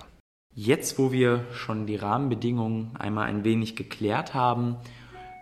Jetzt, 0.53 0.97
wo 0.97 1.11
wir 1.11 1.45
schon 1.51 1.87
die 1.87 1.97
Rahmenbedingungen 1.97 2.95
einmal 2.97 3.27
ein 3.27 3.43
wenig 3.43 3.75
geklärt 3.75 4.33
haben, 4.33 4.77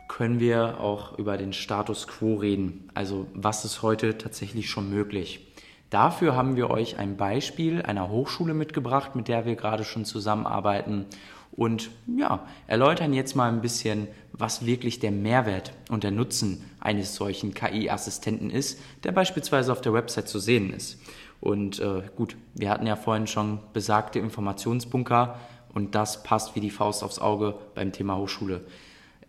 können 0.09 0.41
wir 0.41 0.81
auch 0.81 1.17
über 1.17 1.37
den 1.37 1.53
Status 1.53 2.07
quo 2.07 2.35
reden. 2.35 2.89
Also 2.93 3.27
was 3.33 3.63
ist 3.63 3.81
heute 3.81 4.17
tatsächlich 4.17 4.69
schon 4.69 4.89
möglich? 4.89 5.47
Dafür 5.89 6.35
haben 6.35 6.57
wir 6.57 6.69
euch 6.69 6.97
ein 6.97 7.15
Beispiel 7.15 7.81
einer 7.83 8.09
Hochschule 8.09 8.53
mitgebracht, 8.53 9.15
mit 9.15 9.29
der 9.29 9.45
wir 9.45 9.55
gerade 9.55 9.85
schon 9.85 10.03
zusammenarbeiten 10.03 11.05
und 11.51 11.89
ja, 12.05 12.45
erläutern 12.67 13.13
jetzt 13.13 13.35
mal 13.35 13.49
ein 13.49 13.61
bisschen, 13.61 14.07
was 14.33 14.65
wirklich 14.65 14.99
der 14.99 15.11
Mehrwert 15.11 15.73
und 15.89 16.03
der 16.03 16.11
Nutzen 16.11 16.63
eines 16.79 17.15
solchen 17.15 17.53
KI-Assistenten 17.53 18.49
ist, 18.49 18.79
der 19.03 19.11
beispielsweise 19.11 19.71
auf 19.71 19.81
der 19.81 19.93
Website 19.93 20.27
zu 20.27 20.39
sehen 20.39 20.73
ist. 20.73 20.99
Und 21.39 21.79
äh, 21.79 22.03
gut, 22.15 22.35
wir 22.53 22.69
hatten 22.69 22.87
ja 22.87 22.95
vorhin 22.95 23.27
schon 23.27 23.59
besagte 23.73 24.19
Informationsbunker 24.19 25.39
und 25.73 25.95
das 25.95 26.23
passt 26.23 26.55
wie 26.55 26.61
die 26.61 26.69
Faust 26.69 27.03
aufs 27.03 27.19
Auge 27.19 27.55
beim 27.75 27.91
Thema 27.91 28.17
Hochschule. 28.17 28.61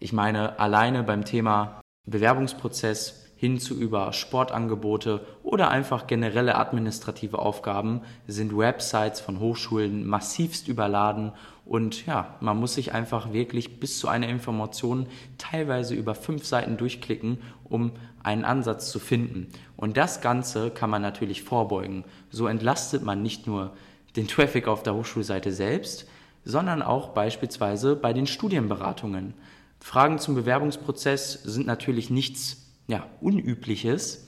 Ich 0.03 0.15
meine, 0.15 0.59
alleine 0.59 1.03
beim 1.03 1.27
Thema 1.27 1.83
Bewerbungsprozess 2.07 3.27
hin 3.37 3.61
zu 3.61 3.75
über 3.79 4.15
Sportangebote 4.15 5.27
oder 5.43 5.71
einfach 5.71 6.07
generelle 6.07 6.57
administrative 6.57 7.39
Aufgaben 7.39 8.01
sind 8.27 8.57
Websites 8.57 9.21
von 9.21 9.41
Hochschulen 9.41 10.07
massivst 10.07 10.69
überladen 10.69 11.33
und 11.67 12.07
ja, 12.07 12.35
man 12.41 12.57
muss 12.57 12.75
sich 12.75 12.95
einfach 12.95 13.35
wirklich 13.35 13.79
bis 13.79 13.99
zu 13.99 14.09
einer 14.09 14.29
Information 14.29 15.07
teilweise 15.37 15.95
über 15.95 16.15
fünf 16.15 16.47
Seiten 16.47 16.79
durchklicken, 16.79 17.39
um 17.65 17.93
einen 18.23 18.45
Ansatz 18.45 18.91
zu 18.91 18.99
finden. 18.99 19.49
Und 19.77 19.99
das 19.99 20.23
Ganze 20.23 20.71
kann 20.71 20.91
man 20.91 21.03
natürlich 21.03 21.43
vorbeugen. 21.43 22.05
So 22.31 22.47
entlastet 22.47 23.05
man 23.05 23.23
nicht 23.23 23.47
nur 23.47 23.73
den 24.17 24.29
Traffic 24.29 24.67
auf 24.67 24.83
der 24.83 24.95
Hochschulseite 24.95 25.53
selbst, 25.53 26.07
sondern 26.45 26.83
auch 26.83 27.11
beispielsweise 27.11 27.97
bei 27.97 28.13
den 28.15 28.27
Studienberatungen. 28.27 29.35
Fragen 29.81 30.19
zum 30.19 30.35
Bewerbungsprozess 30.35 31.43
sind 31.43 31.67
natürlich 31.67 32.11
nichts 32.11 32.69
ja, 32.87 33.07
Unübliches, 33.21 34.27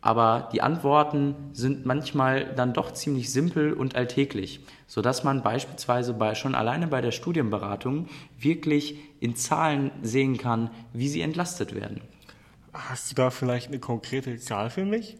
aber 0.00 0.50
die 0.52 0.60
Antworten 0.60 1.34
sind 1.52 1.86
manchmal 1.86 2.54
dann 2.54 2.74
doch 2.74 2.92
ziemlich 2.92 3.32
simpel 3.32 3.72
und 3.72 3.96
alltäglich, 3.96 4.60
sodass 4.86 5.24
man 5.24 5.42
beispielsweise 5.42 6.12
bei, 6.12 6.34
schon 6.34 6.54
alleine 6.54 6.88
bei 6.88 7.00
der 7.00 7.10
Studienberatung 7.10 8.08
wirklich 8.38 8.98
in 9.20 9.34
Zahlen 9.34 9.90
sehen 10.02 10.36
kann, 10.36 10.70
wie 10.92 11.08
sie 11.08 11.22
entlastet 11.22 11.74
werden. 11.74 12.02
Hast 12.74 13.10
du 13.10 13.14
da 13.14 13.30
vielleicht 13.30 13.68
eine 13.68 13.78
konkrete 13.78 14.38
Zahl 14.38 14.68
für 14.68 14.84
mich? 14.84 15.16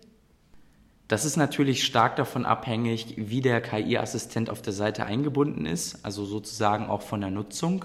Das 1.09 1.25
ist 1.25 1.37
natürlich 1.37 1.85
stark 1.85 2.17
davon 2.17 2.45
abhängig, 2.45 3.15
wie 3.17 3.41
der 3.41 3.61
KI-Assistent 3.61 4.51
auf 4.51 4.63
der 4.63 4.73
Seite 4.73 5.07
eingebunden 5.07 5.65
ist, 5.65 6.05
also 6.05 6.25
sozusagen 6.25 6.87
auch 6.87 7.03
von 7.03 7.21
der 7.21 7.31
Nutzung. 7.31 7.85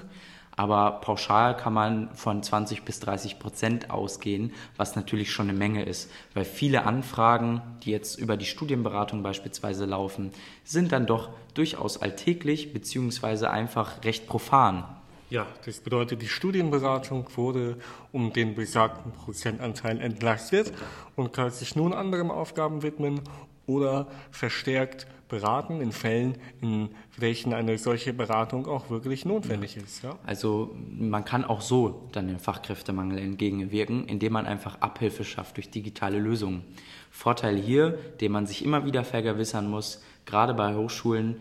Aber 0.59 0.99
pauschal 0.99 1.55
kann 1.55 1.71
man 1.71 2.13
von 2.15 2.43
20 2.43 2.83
bis 2.83 2.99
30 2.99 3.39
Prozent 3.39 3.91
ausgehen, 3.91 4.51
was 4.75 4.97
natürlich 4.97 5.31
schon 5.31 5.47
eine 5.47 5.57
Menge 5.57 5.83
ist, 5.83 6.11
weil 6.33 6.43
viele 6.43 6.83
Anfragen, 6.83 7.61
die 7.83 7.91
jetzt 7.91 8.19
über 8.19 8.35
die 8.35 8.43
Studienberatung 8.43 9.23
beispielsweise 9.23 9.85
laufen, 9.85 10.31
sind 10.65 10.91
dann 10.91 11.05
doch 11.05 11.29
durchaus 11.53 12.01
alltäglich 12.01 12.73
beziehungsweise 12.73 13.49
einfach 13.51 14.03
recht 14.03 14.27
profan. 14.27 14.83
Ja, 15.29 15.47
das 15.63 15.79
bedeutet, 15.79 16.21
die 16.21 16.27
Studienberatung 16.27 17.27
wurde 17.37 17.77
um 18.11 18.33
den 18.33 18.53
besagten 18.53 19.13
Prozentanteil 19.13 20.01
entlastet 20.01 20.73
und 21.15 21.31
kann 21.31 21.51
sich 21.51 21.77
nun 21.77 21.93
anderen 21.93 22.31
Aufgaben 22.31 22.83
widmen 22.83 23.21
oder 23.65 24.07
verstärkt 24.29 25.07
beraten 25.29 25.79
in 25.79 25.91
Fällen, 25.91 26.35
in 26.61 26.89
welchen 27.17 27.53
eine 27.53 27.77
solche 27.77 28.13
Beratung 28.13 28.67
auch 28.67 28.89
wirklich 28.89 29.25
notwendig 29.25 29.75
ja. 29.75 29.83
ist. 29.83 30.03
Ja? 30.03 30.17
Also 30.25 30.75
man 30.97 31.23
kann 31.23 31.45
auch 31.45 31.61
so 31.61 32.09
dann 32.11 32.27
dem 32.27 32.39
Fachkräftemangel 32.39 33.19
entgegenwirken, 33.19 34.05
indem 34.07 34.33
man 34.33 34.45
einfach 34.45 34.81
Abhilfe 34.81 35.23
schafft 35.23 35.57
durch 35.57 35.69
digitale 35.69 36.19
Lösungen. 36.19 36.63
Vorteil 37.11 37.57
hier, 37.57 37.97
den 38.19 38.31
man 38.31 38.45
sich 38.45 38.65
immer 38.65 38.85
wieder 38.85 39.03
vergewissern 39.03 39.69
muss, 39.69 40.03
gerade 40.25 40.53
bei 40.53 40.75
Hochschulen, 40.75 41.37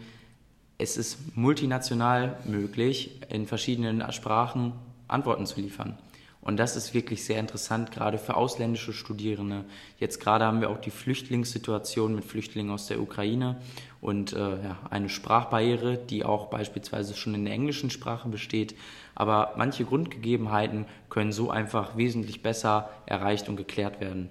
es 0.78 0.97
ist 0.97 1.37
multinational 1.37 2.38
möglich, 2.45 3.21
in 3.28 3.47
verschiedenen 3.47 4.12
Sprachen 4.12 4.73
Antworten 5.09 5.47
zu 5.47 5.61
liefern. 5.61 5.99
Und 6.48 6.56
das 6.56 6.76
ist 6.76 6.94
wirklich 6.94 7.24
sehr 7.24 7.38
interessant, 7.40 7.92
gerade 7.92 8.16
für 8.16 8.34
ausländische 8.34 8.94
Studierende. 8.94 9.66
Jetzt 9.98 10.18
gerade 10.18 10.46
haben 10.46 10.62
wir 10.62 10.70
auch 10.70 10.78
die 10.78 10.90
Flüchtlingssituation 10.90 12.14
mit 12.14 12.24
Flüchtlingen 12.24 12.72
aus 12.72 12.86
der 12.86 13.02
Ukraine 13.02 13.60
und 14.00 14.32
äh, 14.32 14.38
ja, 14.38 14.78
eine 14.88 15.10
Sprachbarriere, 15.10 15.98
die 15.98 16.24
auch 16.24 16.46
beispielsweise 16.46 17.14
schon 17.14 17.34
in 17.34 17.44
der 17.44 17.52
englischen 17.52 17.90
Sprache 17.90 18.30
besteht. 18.30 18.74
Aber 19.14 19.52
manche 19.58 19.84
Grundgegebenheiten 19.84 20.86
können 21.10 21.32
so 21.32 21.50
einfach 21.50 21.98
wesentlich 21.98 22.42
besser 22.42 22.88
erreicht 23.04 23.50
und 23.50 23.56
geklärt 23.56 24.00
werden. 24.00 24.30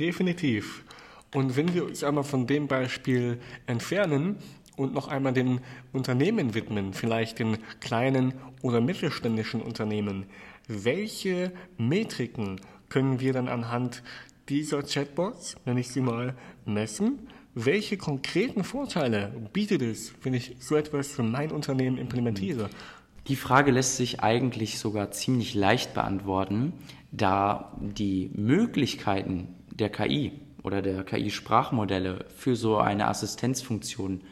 Definitiv. 0.00 0.82
Und 1.32 1.56
wenn 1.56 1.72
wir 1.72 1.84
uns 1.84 2.02
einmal 2.02 2.24
von 2.24 2.48
dem 2.48 2.66
Beispiel 2.66 3.38
entfernen, 3.66 4.38
und 4.76 4.94
noch 4.94 5.08
einmal 5.08 5.32
den 5.32 5.60
Unternehmen 5.92 6.54
widmen, 6.54 6.94
vielleicht 6.94 7.38
den 7.38 7.58
kleinen 7.80 8.34
oder 8.62 8.80
mittelständischen 8.80 9.60
Unternehmen. 9.60 10.26
Welche 10.68 11.52
Metriken 11.76 12.60
können 12.88 13.20
wir 13.20 13.32
dann 13.32 13.48
anhand 13.48 14.02
dieser 14.48 14.82
Chatbots, 14.82 15.56
wenn 15.64 15.78
ich 15.78 15.88
sie 15.88 16.00
mal, 16.00 16.34
messen? 16.64 17.28
Welche 17.54 17.96
konkreten 17.96 18.64
Vorteile 18.64 19.32
bietet 19.52 19.82
es, 19.82 20.14
wenn 20.22 20.34
ich 20.34 20.56
so 20.58 20.76
etwas 20.76 21.08
für 21.08 21.22
mein 21.22 21.50
Unternehmen 21.50 21.98
implementiere? 21.98 22.70
Die 23.28 23.36
Frage 23.36 23.70
lässt 23.70 23.96
sich 23.96 24.20
eigentlich 24.20 24.78
sogar 24.78 25.10
ziemlich 25.10 25.54
leicht 25.54 25.94
beantworten, 25.94 26.72
da 27.12 27.76
die 27.80 28.30
Möglichkeiten 28.34 29.54
der 29.70 29.90
KI 29.90 30.32
oder 30.62 30.82
der 30.82 31.04
KI-Sprachmodelle 31.04 32.24
für 32.34 32.56
so 32.56 32.78
eine 32.78 33.08
Assistenzfunktion 33.08 34.22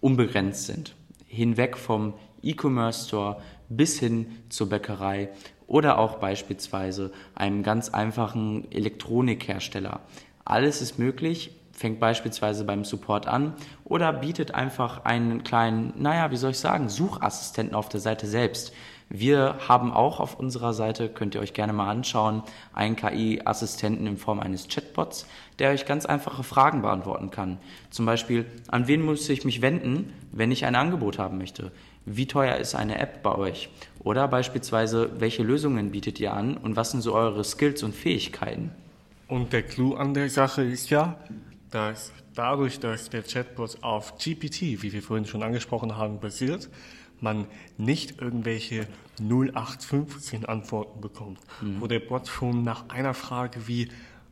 unbegrenzt 0.00 0.66
sind. 0.66 0.94
Hinweg 1.26 1.76
vom 1.76 2.14
E-Commerce 2.42 3.08
Store 3.08 3.42
bis 3.68 3.98
hin 3.98 4.26
zur 4.48 4.68
Bäckerei 4.68 5.30
oder 5.68 5.98
auch 5.98 6.16
beispielsweise 6.16 7.12
einem 7.36 7.62
ganz 7.62 7.90
einfachen 7.90 8.70
Elektronikhersteller. 8.72 10.00
Alles 10.44 10.82
ist 10.82 10.98
möglich, 10.98 11.52
fängt 11.72 12.00
beispielsweise 12.00 12.64
beim 12.64 12.84
Support 12.84 13.28
an 13.28 13.52
oder 13.84 14.12
bietet 14.12 14.54
einfach 14.54 15.04
einen 15.04 15.44
kleinen, 15.44 15.92
naja, 15.96 16.32
wie 16.32 16.36
soll 16.36 16.50
ich 16.50 16.58
sagen, 16.58 16.88
Suchassistenten 16.88 17.76
auf 17.76 17.88
der 17.88 18.00
Seite 18.00 18.26
selbst. 18.26 18.72
Wir 19.10 19.56
haben 19.68 19.92
auch 19.92 20.20
auf 20.20 20.38
unserer 20.38 20.74
Seite, 20.74 21.08
könnt 21.08 21.34
ihr 21.34 21.40
euch 21.40 21.54
gerne 21.54 21.72
mal 21.72 21.88
anschauen, 21.88 22.42
einen 22.74 22.96
KI-Assistenten 22.96 24.06
in 24.06 24.18
Form 24.18 24.40
eines 24.40 24.68
Chatbots, 24.68 25.26
der 25.58 25.70
euch 25.70 25.86
ganz 25.86 26.04
einfache 26.04 26.42
Fragen 26.42 26.82
beantworten 26.82 27.30
kann. 27.30 27.58
Zum 27.90 28.04
Beispiel, 28.04 28.44
an 28.68 28.86
wen 28.86 29.02
muss 29.02 29.26
ich 29.28 29.46
mich 29.46 29.62
wenden, 29.62 30.12
wenn 30.32 30.50
ich 30.50 30.66
ein 30.66 30.74
Angebot 30.74 31.18
haben 31.18 31.38
möchte? 31.38 31.72
Wie 32.04 32.26
teuer 32.26 32.56
ist 32.56 32.74
eine 32.74 32.98
App 32.98 33.22
bei 33.22 33.34
euch? 33.34 33.70
Oder 34.00 34.28
beispielsweise, 34.28 35.10
welche 35.18 35.42
Lösungen 35.42 35.90
bietet 35.90 36.20
ihr 36.20 36.32
an 36.32 36.56
und 36.56 36.76
was 36.76 36.92
sind 36.92 37.00
so 37.00 37.14
eure 37.14 37.44
Skills 37.44 37.82
und 37.82 37.94
Fähigkeiten? 37.94 38.70
Und 39.26 39.52
der 39.52 39.62
Clou 39.62 39.94
an 39.94 40.14
der 40.14 40.30
Sache 40.30 40.62
ist 40.62 40.90
ja, 40.90 41.18
dass 41.70 42.12
dadurch, 42.34 42.80
dass 42.80 43.10
der 43.10 43.22
Chatbot 43.22 43.82
auf 43.82 44.16
GPT, 44.16 44.82
wie 44.82 44.92
wir 44.92 45.02
vorhin 45.02 45.26
schon 45.26 45.42
angesprochen 45.42 45.96
haben, 45.96 46.20
basiert, 46.20 46.68
man 47.20 47.46
nicht 47.76 48.20
irgendwelche 48.20 48.86
0815 49.20 50.46
Antworten 50.46 51.00
bekommt, 51.00 51.40
mhm. 51.60 51.80
wo 51.80 51.86
der 51.86 52.00
Bot 52.00 52.28
schon 52.28 52.62
nach 52.62 52.88
einer 52.88 53.14
Frage 53.14 53.66
wie, 53.66 53.88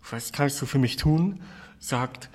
was 0.09 0.33
kannst 0.33 0.62
du 0.62 0.66
für 0.66 0.79
mich 0.79 0.96
tun, 0.96 1.40
sagt, 1.79 2.31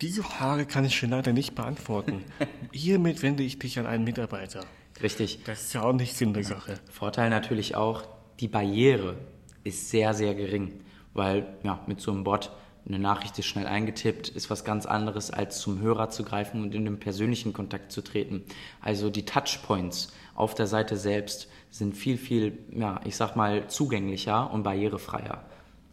diese 0.00 0.22
Frage 0.22 0.66
kann 0.66 0.84
ich 0.84 0.96
schon 0.96 1.10
leider 1.10 1.32
nicht 1.32 1.54
beantworten. 1.54 2.24
Hiermit 2.72 3.22
wende 3.22 3.42
ich 3.42 3.58
dich 3.58 3.78
an 3.78 3.86
einen 3.86 4.04
Mitarbeiter. 4.04 4.64
Richtig. 5.02 5.40
Das 5.44 5.62
ist 5.62 5.72
ja 5.74 5.82
auch 5.82 5.92
nicht 5.92 6.14
Sinn 6.14 6.32
der 6.34 6.44
Sache. 6.44 6.78
Vorteil 6.90 7.30
natürlich 7.30 7.76
auch, 7.76 8.04
die 8.40 8.48
Barriere 8.48 9.16
ist 9.64 9.90
sehr, 9.90 10.14
sehr 10.14 10.34
gering, 10.34 10.80
weil 11.12 11.46
ja, 11.62 11.80
mit 11.86 12.00
so 12.00 12.12
einem 12.12 12.24
Bot 12.24 12.50
eine 12.86 12.98
Nachricht 13.00 13.38
ist 13.38 13.46
schnell 13.46 13.66
eingetippt, 13.66 14.28
ist 14.28 14.48
was 14.48 14.64
ganz 14.64 14.86
anderes, 14.86 15.32
als 15.32 15.58
zum 15.58 15.80
Hörer 15.80 16.10
zu 16.10 16.22
greifen 16.22 16.62
und 16.62 16.74
in 16.74 16.84
den 16.84 17.00
persönlichen 17.00 17.52
Kontakt 17.52 17.90
zu 17.90 18.00
treten. 18.00 18.44
Also 18.80 19.10
die 19.10 19.24
Touchpoints 19.24 20.12
auf 20.36 20.54
der 20.54 20.68
Seite 20.68 20.96
selbst 20.96 21.48
sind 21.70 21.96
viel, 21.96 22.16
viel, 22.16 22.58
ja, 22.70 23.00
ich 23.04 23.16
sag 23.16 23.34
mal, 23.34 23.66
zugänglicher 23.68 24.52
und 24.52 24.62
barrierefreier. 24.62 25.44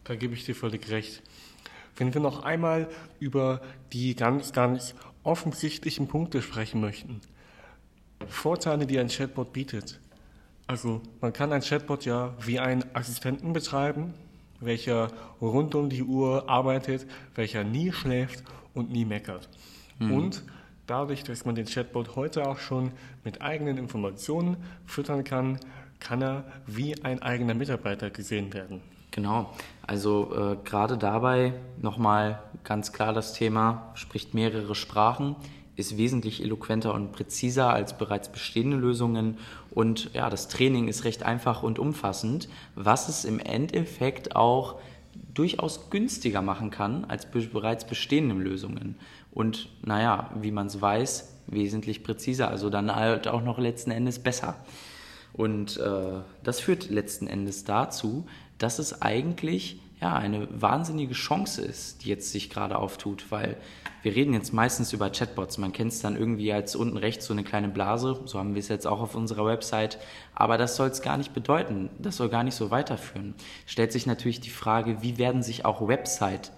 Da 0.04 0.16
gebe 0.16 0.36
ich 0.36 0.46
dir 0.46 0.54
völlig 0.54 0.90
recht. 0.92 1.24
Wenn 1.96 2.14
wir 2.14 2.22
noch 2.22 2.44
einmal 2.44 2.90
über 3.20 3.62
die 3.92 4.16
ganz, 4.16 4.54
ganz 4.54 4.94
offensichtlichen 5.24 6.08
Punkte 6.08 6.42
sprechen 6.42 6.82
möchten. 6.82 7.22
Vorteile, 8.28 8.86
die 8.86 9.00
ein 9.00 9.08
Chatbot 9.08 9.54
bietet. 9.54 10.00
Also 10.68 11.02
man 11.22 11.34
kann 11.34 11.52
ein 11.52 11.62
Chatbot 11.62 12.06
ja 12.06 12.34
wie 12.40 12.60
einen 12.60 12.84
Assistenten 12.94 13.54
betreiben, 13.54 14.14
welcher 14.60 15.10
rund 15.42 15.76
um 15.76 15.90
die 15.90 16.04
Uhr 16.04 16.50
arbeitet, 16.50 17.06
welcher 17.36 17.64
nie 17.64 17.92
schläft 17.92 18.44
und 18.74 18.92
nie 18.92 19.06
meckert. 19.06 19.50
Mhm. 20.00 20.14
Und 20.14 20.44
dadurch, 20.88 21.24
dass 21.24 21.46
man 21.46 21.56
den 21.56 21.66
Chatbot 21.66 22.16
heute 22.16 22.48
auch 22.48 22.60
schon 22.60 22.92
mit 23.24 23.42
eigenen 23.42 23.78
Informationen 23.78 24.58
füttern 24.86 25.24
kann, 25.24 25.60
kann 26.00 26.22
er 26.22 26.46
wie 26.66 27.02
ein 27.04 27.22
eigener 27.22 27.54
Mitarbeiter 27.54 28.10
gesehen 28.10 28.54
werden. 28.54 28.82
Genau, 29.12 29.54
also 29.86 30.34
äh, 30.36 30.58
gerade 30.64 30.98
dabei 30.98 31.54
nochmal 31.80 32.42
ganz 32.64 32.92
klar 32.94 33.14
das 33.14 33.34
Thema, 33.34 33.92
spricht 33.94 34.34
mehrere 34.34 34.74
Sprachen, 34.74 35.36
ist 35.76 35.98
wesentlich 35.98 36.44
eloquenter 36.44 36.94
und 36.94 37.12
präziser 37.12 37.70
als 37.70 37.98
bereits 37.98 38.32
bestehende 38.32 38.78
Lösungen 38.78 39.38
und 39.72 40.12
ja, 40.14 40.30
das 40.30 40.48
Training 40.48 40.88
ist 40.88 41.04
recht 41.04 41.24
einfach 41.24 41.64
und 41.64 41.80
umfassend, 41.80 42.48
was 42.76 43.10
es 43.10 43.26
im 43.26 43.40
Endeffekt 43.40 44.36
auch 44.36 44.80
durchaus 45.34 45.90
günstiger 45.90 46.42
machen 46.42 46.70
kann 46.70 47.06
als 47.06 47.26
bereits 47.30 47.86
bestehende 47.86 48.36
Lösungen. 48.36 48.96
Und 49.32 49.70
naja, 49.84 50.30
wie 50.40 50.52
man 50.52 50.68
es 50.68 50.80
weiß, 50.80 51.34
wesentlich 51.48 52.04
präziser, 52.04 52.50
also 52.50 52.70
dann 52.70 52.96
halt 52.96 53.28
auch 53.28 53.44
noch 53.44 53.58
letzten 53.58 53.92
Endes 53.92 54.20
besser. 54.20 54.56
Und 55.34 55.78
äh, 55.78 56.20
das 56.44 56.60
führt 56.60 56.90
letzten 56.90 57.26
Endes 57.26 57.64
dazu, 57.64 58.28
dass 58.60 58.78
es 58.78 59.02
eigentlich 59.02 59.80
ja, 60.04 60.16
eine 60.16 60.50
wahnsinnige 60.52 61.14
Chance 61.14 61.62
ist, 61.62 62.04
die 62.04 62.10
jetzt 62.10 62.30
sich 62.30 62.50
gerade 62.50 62.78
auftut, 62.78 63.32
weil 63.32 63.56
wir 64.02 64.14
reden 64.14 64.34
jetzt 64.34 64.52
meistens 64.52 64.92
über 64.92 65.10
Chatbots. 65.10 65.58
Man 65.58 65.72
kennt 65.72 65.94
es 65.94 66.02
dann 66.02 66.18
irgendwie 66.18 66.52
als 66.52 66.76
unten 66.76 66.98
rechts 66.98 67.26
so 67.26 67.32
eine 67.32 67.46
kleine 67.46 67.70
Blase. 67.70 68.20
So 68.26 68.38
haben 68.38 68.54
wir 68.54 68.60
es 68.60 68.68
jetzt 68.68 68.86
auch 68.86 69.00
auf 69.00 69.16
unserer 69.16 69.46
Website. 69.46 70.00
Aber 70.36 70.58
das 70.58 70.76
soll 70.76 70.90
es 70.90 71.02
gar 71.02 71.16
nicht 71.16 71.34
bedeuten. 71.34 71.90
Das 72.00 72.18
soll 72.18 72.28
gar 72.28 72.44
nicht 72.44 72.56
so 72.56 72.70
weiterführen. 72.70 73.34
Stellt 73.66 73.94
sich 73.94 74.06
natürlich 74.06 74.42
die 74.42 74.50
Frage, 74.50 75.02
wie 75.02 75.18
werden 75.18 75.42
sich 75.42 75.64
auch 75.64 75.88
Websites 75.88 76.52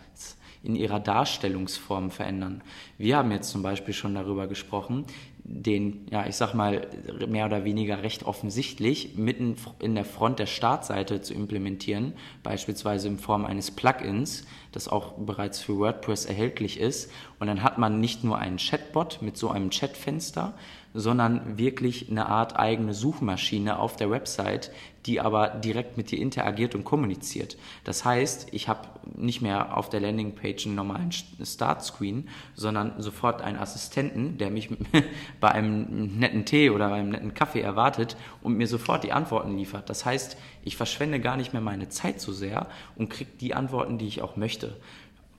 in 0.64 0.76
ihrer 0.76 1.00
Darstellungsform 1.00 2.10
verändern. 2.10 2.64
Wir 2.98 3.18
haben 3.18 3.32
jetzt 3.32 3.52
zum 3.52 3.62
Beispiel 3.62 3.94
schon 3.94 4.16
darüber 4.16 4.48
gesprochen, 4.48 5.06
den, 5.48 6.08
ja, 6.10 6.26
ich 6.26 6.36
sag 6.36 6.56
mal, 6.56 6.88
mehr 7.28 7.46
oder 7.46 7.66
weniger 7.66 8.02
recht 8.02 8.24
offensichtlich 8.24 9.16
mitten 9.16 9.56
in 9.80 9.94
der 9.94 10.04
Front 10.04 10.40
der 10.40 10.48
Startseite 10.48 11.22
zu 11.22 11.36
implementieren, 11.36 12.14
beispielsweise 12.42 13.08
in 13.08 13.20
Form 13.20 13.46
eines 13.46 13.70
Plugins, 13.70 14.46
das 14.72 14.88
auch 14.88 15.14
bereits 15.14 15.60
für 15.60 15.78
WordPress 15.78 16.26
erhältlich 16.26 16.80
ist. 16.80 17.12
Und 17.40 17.46
dann 17.46 17.62
hat 17.62 17.78
man 17.78 18.00
nicht 18.00 18.24
nur 18.24 18.40
einen 18.40 18.58
Chatbot 18.58 19.22
mit 19.22 19.38
so 19.38 19.50
einem 19.50 19.70
Chatfenster, 19.70 20.56
sondern 20.96 21.58
wirklich 21.58 22.10
eine 22.10 22.28
Art 22.28 22.58
eigene 22.58 22.94
Suchmaschine 22.94 23.78
auf 23.78 23.98
der 23.98 24.10
Website, 24.10 24.72
die 25.06 25.20
aber 25.20 25.50
direkt 25.50 25.98
mit 25.98 26.10
dir 26.10 26.20
interagiert 26.20 26.74
und 26.74 26.86
kommuniziert. 26.86 27.58
Das 27.84 28.06
heißt, 28.06 28.48
ich 28.54 28.70
habe 28.70 28.88
nicht 29.14 29.42
mehr 29.42 29.78
auf 29.78 29.90
der 29.90 30.00
Landingpage 30.00 30.66
einen 30.66 30.76
normalen 30.76 31.12
Startscreen, 31.12 32.30
sondern 32.56 32.94
sofort 33.02 33.42
einen 33.42 33.58
Assistenten, 33.60 34.38
der 34.38 34.50
mich 34.50 34.70
bei 35.42 35.52
einem 35.52 36.18
netten 36.18 36.46
Tee 36.46 36.70
oder 36.70 36.92
einem 36.92 37.10
netten 37.10 37.34
Kaffee 37.34 37.62
erwartet 37.62 38.16
und 38.42 38.56
mir 38.56 38.68
sofort 38.68 39.04
die 39.04 39.12
Antworten 39.12 39.58
liefert. 39.58 39.90
Das 39.90 40.06
heißt, 40.06 40.38
ich 40.64 40.78
verschwende 40.78 41.20
gar 41.20 41.36
nicht 41.36 41.52
mehr 41.52 41.62
meine 41.62 41.90
Zeit 41.90 42.22
so 42.22 42.32
sehr 42.32 42.68
und 42.96 43.10
kriege 43.10 43.32
die 43.42 43.54
Antworten, 43.54 43.98
die 43.98 44.08
ich 44.08 44.22
auch 44.22 44.38
möchte. 44.38 44.78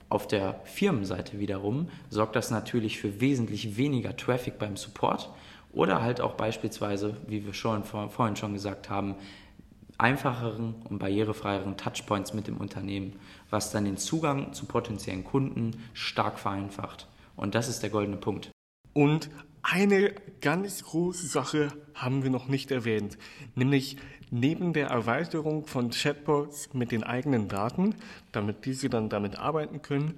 Auf 0.09 0.27
der 0.27 0.61
Firmenseite 0.63 1.39
wiederum 1.39 1.89
sorgt 2.09 2.35
das 2.37 2.51
natürlich 2.51 2.99
für 2.99 3.19
wesentlich 3.19 3.75
weniger 3.75 4.15
Traffic 4.15 4.57
beim 4.59 4.77
Support 4.77 5.29
oder 5.77 6.01
halt 6.01 6.21
auch 6.21 6.33
beispielsweise, 6.33 7.15
wie 7.27 7.45
wir 7.45 7.53
schon 7.53 7.83
vorhin 7.83 8.35
schon 8.35 8.53
gesagt 8.53 8.89
haben, 8.89 9.15
einfacheren 9.99 10.75
und 10.89 10.97
barrierefreieren 10.97 11.77
Touchpoints 11.77 12.33
mit 12.33 12.47
dem 12.47 12.57
Unternehmen, 12.57 13.13
was 13.51 13.71
dann 13.71 13.85
den 13.85 13.97
Zugang 13.97 14.53
zu 14.53 14.65
potenziellen 14.65 15.23
Kunden 15.23 15.83
stark 15.93 16.39
vereinfacht. 16.39 17.07
Und 17.35 17.53
das 17.53 17.67
ist 17.67 17.83
der 17.83 17.91
goldene 17.91 18.17
Punkt. 18.17 18.49
Und 18.93 19.29
eine 19.61 20.13
ganz 20.41 20.83
große 20.83 21.27
Sache 21.27 21.69
haben 21.93 22.23
wir 22.23 22.31
noch 22.31 22.47
nicht 22.47 22.71
erwähnt, 22.71 23.19
nämlich 23.53 23.97
neben 24.31 24.73
der 24.73 24.87
Erweiterung 24.87 25.67
von 25.67 25.91
Chatbots 25.91 26.73
mit 26.73 26.91
den 26.91 27.03
eigenen 27.03 27.47
Daten, 27.47 27.95
damit 28.31 28.65
diese 28.65 28.89
dann 28.89 29.09
damit 29.09 29.37
arbeiten 29.37 29.83
können, 29.83 30.17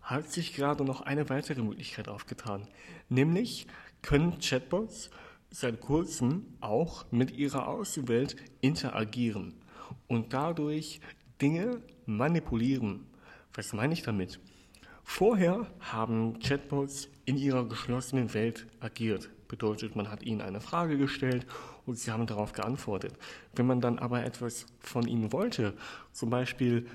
hat 0.00 0.30
sich 0.30 0.54
gerade 0.54 0.84
noch 0.84 1.02
eine 1.02 1.28
weitere 1.28 1.62
Möglichkeit 1.62 2.08
aufgetan, 2.08 2.68
nämlich 3.08 3.66
können 4.04 4.38
Chatbots 4.38 5.10
seit 5.50 5.80
kurzem 5.80 6.44
auch 6.60 7.06
mit 7.10 7.30
ihrer 7.30 7.68
Außenwelt 7.68 8.36
interagieren 8.60 9.54
und 10.08 10.34
dadurch 10.34 11.00
Dinge 11.40 11.80
manipulieren. 12.04 13.06
Was 13.54 13.72
meine 13.72 13.94
ich 13.94 14.02
damit? 14.02 14.40
Vorher 15.04 15.66
haben 15.80 16.38
Chatbots 16.38 17.08
in 17.24 17.38
ihrer 17.38 17.66
geschlossenen 17.66 18.34
Welt 18.34 18.66
agiert. 18.80 19.30
Bedeutet, 19.48 19.96
man 19.96 20.10
hat 20.10 20.22
ihnen 20.22 20.42
eine 20.42 20.60
Frage 20.60 20.98
gestellt 20.98 21.46
und 21.86 21.98
sie 21.98 22.10
haben 22.10 22.26
darauf 22.26 22.52
geantwortet. 22.52 23.14
Wenn 23.54 23.66
man 23.66 23.80
dann 23.80 23.98
aber 23.98 24.24
etwas 24.24 24.66
von 24.80 25.08
ihnen 25.08 25.32
wollte, 25.32 25.74
zum 26.12 26.28
Beispiel 26.28 26.86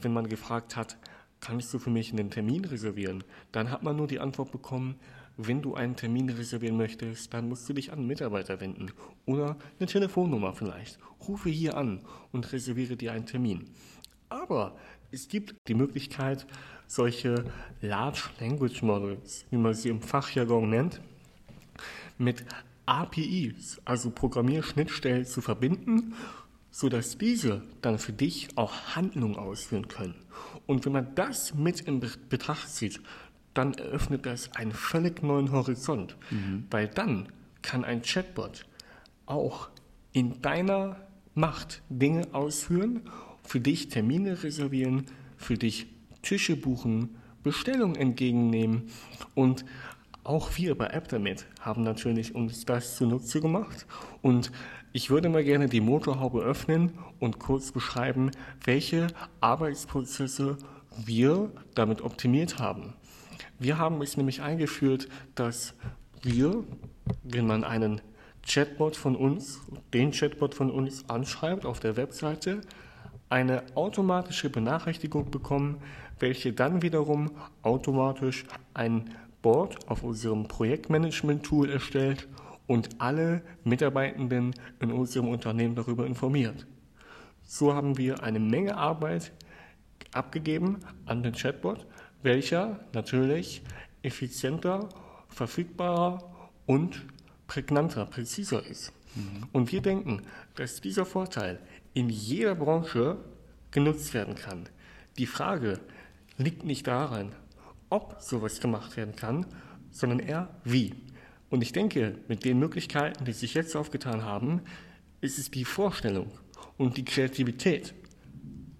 wenn 0.00 0.12
man 0.12 0.28
gefragt 0.28 0.76
hat, 0.76 0.96
kannst 1.40 1.72
du 1.72 1.78
für 1.78 1.90
mich 1.90 2.12
einen 2.12 2.30
Termin 2.30 2.64
reservieren, 2.64 3.22
dann 3.52 3.70
hat 3.70 3.82
man 3.82 3.96
nur 3.96 4.06
die 4.06 4.20
Antwort 4.20 4.50
bekommen, 4.50 4.96
wenn 5.38 5.62
du 5.62 5.74
einen 5.74 5.94
Termin 5.94 6.28
reservieren 6.28 6.76
möchtest, 6.76 7.32
dann 7.32 7.48
musst 7.48 7.68
du 7.68 7.72
dich 7.72 7.92
an 7.92 8.00
einen 8.00 8.08
Mitarbeiter 8.08 8.60
wenden 8.60 8.90
oder 9.24 9.56
eine 9.78 9.86
Telefonnummer 9.86 10.52
vielleicht. 10.52 10.98
Rufe 11.26 11.48
hier 11.48 11.76
an 11.76 12.00
und 12.32 12.52
reserviere 12.52 12.96
dir 12.96 13.12
einen 13.12 13.24
Termin. 13.24 13.70
Aber 14.28 14.76
es 15.12 15.28
gibt 15.28 15.54
die 15.68 15.74
Möglichkeit, 15.74 16.46
solche 16.88 17.44
Large 17.80 18.24
Language 18.40 18.82
Models, 18.82 19.46
wie 19.50 19.56
man 19.56 19.74
sie 19.74 19.90
im 19.90 20.02
Fachjargon 20.02 20.68
nennt, 20.68 21.00
mit 22.18 22.44
APIs, 22.86 23.80
also 23.84 24.10
Programmierschnittstellen, 24.10 25.24
zu 25.24 25.40
verbinden, 25.40 26.14
sodass 26.70 27.16
diese 27.16 27.62
dann 27.80 27.98
für 27.98 28.12
dich 28.12 28.48
auch 28.56 28.96
Handlungen 28.96 29.36
ausführen 29.36 29.86
können. 29.86 30.16
Und 30.66 30.84
wenn 30.84 30.92
man 30.92 31.14
das 31.14 31.54
mit 31.54 31.80
in 31.80 32.00
Betracht 32.28 32.68
zieht, 32.68 33.00
dann 33.58 33.74
eröffnet 33.74 34.24
das 34.24 34.54
einen 34.54 34.72
völlig 34.72 35.22
neuen 35.22 35.50
Horizont, 35.50 36.16
mhm. 36.30 36.64
weil 36.70 36.86
dann 36.86 37.28
kann 37.60 37.84
ein 37.84 38.02
Chatbot 38.02 38.66
auch 39.26 39.68
in 40.12 40.40
deiner 40.40 40.96
Macht 41.34 41.82
Dinge 41.88 42.28
ausführen, 42.32 43.02
für 43.42 43.60
dich 43.60 43.88
Termine 43.88 44.42
reservieren, 44.44 45.06
für 45.36 45.54
dich 45.54 45.86
Tische 46.22 46.56
buchen, 46.56 47.16
Bestellungen 47.42 47.96
entgegennehmen 47.96 48.90
und 49.34 49.64
auch 50.22 50.50
wir 50.56 50.76
bei 50.76 50.92
AppDamit 50.94 51.46
haben 51.60 51.82
natürlich 51.82 52.34
uns 52.34 52.64
das 52.64 52.96
zunutze 52.96 53.40
gemacht 53.40 53.86
und 54.22 54.52
ich 54.92 55.10
würde 55.10 55.28
mal 55.28 55.44
gerne 55.44 55.68
die 55.68 55.80
Motorhaube 55.80 56.42
öffnen 56.42 56.92
und 57.18 57.38
kurz 57.38 57.72
beschreiben, 57.72 58.30
welche 58.64 59.08
Arbeitsprozesse 59.40 60.58
wir 61.04 61.50
damit 61.74 62.02
optimiert 62.02 62.58
haben. 62.58 62.94
Wir 63.58 63.78
haben 63.78 64.00
es 64.02 64.16
nämlich 64.16 64.40
eingeführt, 64.40 65.08
dass 65.34 65.74
wir, 66.22 66.64
wenn 67.24 67.46
man 67.46 67.64
einen 67.64 68.00
Chatbot 68.46 68.96
von 68.96 69.16
uns, 69.16 69.60
den 69.92 70.12
Chatbot 70.12 70.54
von 70.54 70.70
uns 70.70 71.08
anschreibt 71.10 71.66
auf 71.66 71.80
der 71.80 71.96
Webseite, 71.96 72.60
eine 73.28 73.64
automatische 73.74 74.48
Benachrichtigung 74.48 75.30
bekommen, 75.30 75.82
welche 76.20 76.52
dann 76.52 76.82
wiederum 76.82 77.30
automatisch 77.62 78.44
ein 78.74 79.10
Board 79.42 79.88
auf 79.88 80.02
unserem 80.02 80.48
Projektmanagement-Tool 80.48 81.70
erstellt 81.70 82.28
und 82.66 83.00
alle 83.00 83.42
Mitarbeitenden 83.64 84.54
in 84.80 84.92
unserem 84.92 85.28
Unternehmen 85.28 85.74
darüber 85.74 86.06
informiert. 86.06 86.66
So 87.42 87.74
haben 87.74 87.98
wir 87.98 88.22
eine 88.22 88.40
Menge 88.40 88.76
Arbeit 88.76 89.32
abgegeben 90.12 90.78
an 91.06 91.22
den 91.22 91.34
Chatbot, 91.34 91.86
welcher 92.22 92.80
natürlich 92.92 93.62
effizienter, 94.02 94.88
verfügbarer 95.28 96.22
und 96.66 97.04
prägnanter, 97.46 98.06
präziser 98.06 98.64
ist. 98.64 98.92
Mhm. 99.14 99.48
Und 99.52 99.72
wir 99.72 99.80
denken, 99.80 100.22
dass 100.54 100.80
dieser 100.80 101.04
Vorteil 101.04 101.60
in 101.94 102.10
jeder 102.10 102.54
Branche 102.54 103.18
genutzt 103.70 104.14
werden 104.14 104.34
kann. 104.34 104.68
Die 105.16 105.26
Frage 105.26 105.80
liegt 106.36 106.64
nicht 106.64 106.86
daran, 106.86 107.32
ob 107.90 108.16
sowas 108.20 108.60
gemacht 108.60 108.96
werden 108.96 109.16
kann, 109.16 109.46
sondern 109.90 110.20
eher 110.20 110.48
wie. 110.64 110.94
Und 111.50 111.62
ich 111.62 111.72
denke, 111.72 112.18
mit 112.28 112.44
den 112.44 112.58
Möglichkeiten, 112.58 113.24
die 113.24 113.32
sich 113.32 113.54
jetzt 113.54 113.74
aufgetan 113.74 114.22
haben, 114.22 114.60
ist 115.20 115.38
es 115.38 115.50
die 115.50 115.64
Vorstellung 115.64 116.30
und 116.76 116.96
die 116.96 117.04
Kreativität 117.04 117.94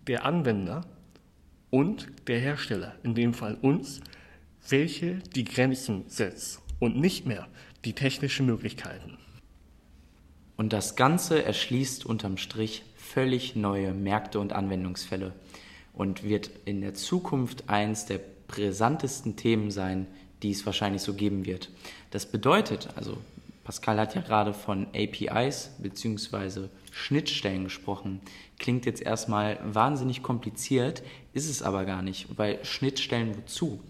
der 0.06 0.24
Anwender, 0.24 0.86
und 1.70 2.08
der 2.26 2.38
Hersteller, 2.38 2.94
in 3.02 3.14
dem 3.14 3.34
Fall 3.34 3.56
uns, 3.60 4.00
welche 4.68 5.16
die 5.34 5.44
Grenzen 5.44 6.04
setzt 6.08 6.60
und 6.78 6.96
nicht 6.96 7.26
mehr 7.26 7.48
die 7.84 7.94
technischen 7.94 8.46
Möglichkeiten. 8.46 9.18
Und 10.56 10.72
das 10.72 10.96
Ganze 10.96 11.44
erschließt 11.44 12.04
unterm 12.04 12.36
Strich 12.36 12.84
völlig 12.96 13.54
neue 13.54 13.92
Märkte 13.92 14.40
und 14.40 14.52
Anwendungsfälle 14.52 15.32
und 15.92 16.24
wird 16.24 16.50
in 16.64 16.80
der 16.80 16.94
Zukunft 16.94 17.68
eins 17.68 18.06
der 18.06 18.20
brisantesten 18.48 19.36
Themen 19.36 19.70
sein, 19.70 20.06
die 20.42 20.50
es 20.50 20.66
wahrscheinlich 20.66 21.02
so 21.02 21.14
geben 21.14 21.46
wird. 21.46 21.70
Das 22.10 22.26
bedeutet, 22.26 22.88
also 22.96 23.18
Pascal 23.64 24.00
hat 24.00 24.14
ja 24.14 24.22
gerade 24.22 24.54
von 24.54 24.86
APIs 24.94 25.70
bzw. 25.78 26.68
Schnittstellen 26.98 27.64
gesprochen. 27.64 28.20
Klingt 28.58 28.84
jetzt 28.84 29.00
erstmal 29.00 29.58
wahnsinnig 29.64 30.22
kompliziert, 30.22 31.02
ist 31.32 31.48
es 31.48 31.62
aber 31.62 31.84
gar 31.84 32.02
nicht, 32.02 32.26
weil 32.36 32.64
Schnittstellen 32.64 33.36
wozu? 33.36 33.80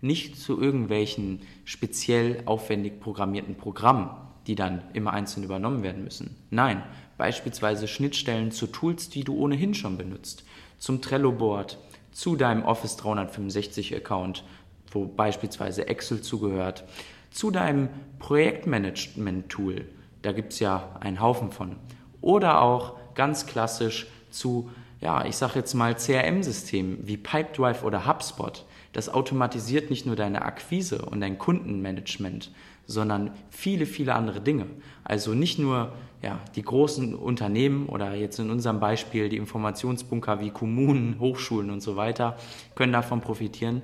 Nicht 0.00 0.38
zu 0.38 0.60
irgendwelchen 0.60 1.42
speziell 1.64 2.42
aufwendig 2.46 3.00
programmierten 3.00 3.56
Programmen, 3.56 4.10
die 4.46 4.54
dann 4.54 4.82
immer 4.92 5.12
einzeln 5.12 5.42
übernommen 5.42 5.82
werden 5.82 6.04
müssen. 6.04 6.36
Nein, 6.50 6.82
beispielsweise 7.18 7.88
Schnittstellen 7.88 8.52
zu 8.52 8.68
Tools, 8.68 9.08
die 9.08 9.24
du 9.24 9.34
ohnehin 9.36 9.74
schon 9.74 9.98
benutzt. 9.98 10.44
Zum 10.78 11.02
Trello-Board, 11.02 11.78
zu 12.12 12.36
deinem 12.36 12.62
Office 12.64 12.96
365-Account, 12.98 14.44
wo 14.92 15.06
beispielsweise 15.06 15.88
Excel 15.88 16.20
zugehört, 16.20 16.84
zu 17.30 17.50
deinem 17.50 17.88
Projektmanagement-Tool. 18.20 19.86
Da 20.22 20.32
gibt 20.32 20.52
es 20.52 20.60
ja 20.60 20.96
einen 21.00 21.20
Haufen 21.20 21.50
von. 21.50 21.76
Oder 22.24 22.62
auch 22.62 22.94
ganz 23.14 23.44
klassisch 23.44 24.06
zu, 24.30 24.70
ja, 25.02 25.26
ich 25.26 25.36
sage 25.36 25.58
jetzt 25.58 25.74
mal 25.74 25.94
CRM-Systemen 25.94 27.00
wie 27.02 27.18
Pipedrive 27.18 27.84
oder 27.84 28.06
HubSpot. 28.06 28.64
Das 28.94 29.10
automatisiert 29.10 29.90
nicht 29.90 30.06
nur 30.06 30.16
deine 30.16 30.40
Akquise 30.40 31.04
und 31.04 31.20
dein 31.20 31.36
Kundenmanagement, 31.36 32.50
sondern 32.86 33.32
viele, 33.50 33.84
viele 33.84 34.14
andere 34.14 34.40
Dinge. 34.40 34.64
Also 35.04 35.34
nicht 35.34 35.58
nur 35.58 35.92
ja, 36.22 36.40
die 36.56 36.62
großen 36.62 37.14
Unternehmen 37.14 37.90
oder 37.90 38.14
jetzt 38.14 38.38
in 38.38 38.48
unserem 38.48 38.80
Beispiel 38.80 39.28
die 39.28 39.36
Informationsbunker 39.36 40.40
wie 40.40 40.48
Kommunen, 40.48 41.20
Hochschulen 41.20 41.70
und 41.70 41.82
so 41.82 41.96
weiter 41.96 42.38
können 42.74 42.94
davon 42.94 43.20
profitieren, 43.20 43.82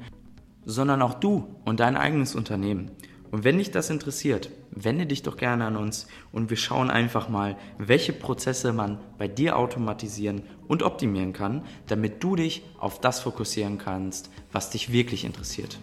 sondern 0.65 1.03
auch 1.03 1.13
du 1.13 1.47
und 1.67 1.79
dein 1.79 1.99
eigenes 1.99 2.35
Unternehmen. 2.35 2.91
Und 3.31 3.45
wenn 3.45 3.59
dich 3.59 3.71
das 3.71 3.91
interessiert, 3.91 4.51
wende 4.73 5.07
dich 5.07 5.23
doch 5.23 5.37
gerne 5.37 5.65
an 5.65 5.77
uns 5.77 6.09
und 6.33 6.51
wir 6.51 6.57
schauen 6.57 6.91
einfach 6.91 7.29
mal, 7.29 7.57
welche 7.79 8.13
Prozesse 8.13 8.73
man 8.73 8.99
bei 9.19 9.29
dir 9.29 9.57
automatisieren 9.57 10.43
und 10.67 10.83
optimieren 10.83 11.33
kann, 11.33 11.63
damit 11.87 12.23
du 12.25 12.35
dich 12.35 12.63
auf 12.79 13.01
das 13.01 13.21
fokussieren 13.21 13.79
kannst, 13.79 14.31
was 14.51 14.71
dich 14.71 14.93
wirklich 14.93 15.25
interessiert. 15.25 15.79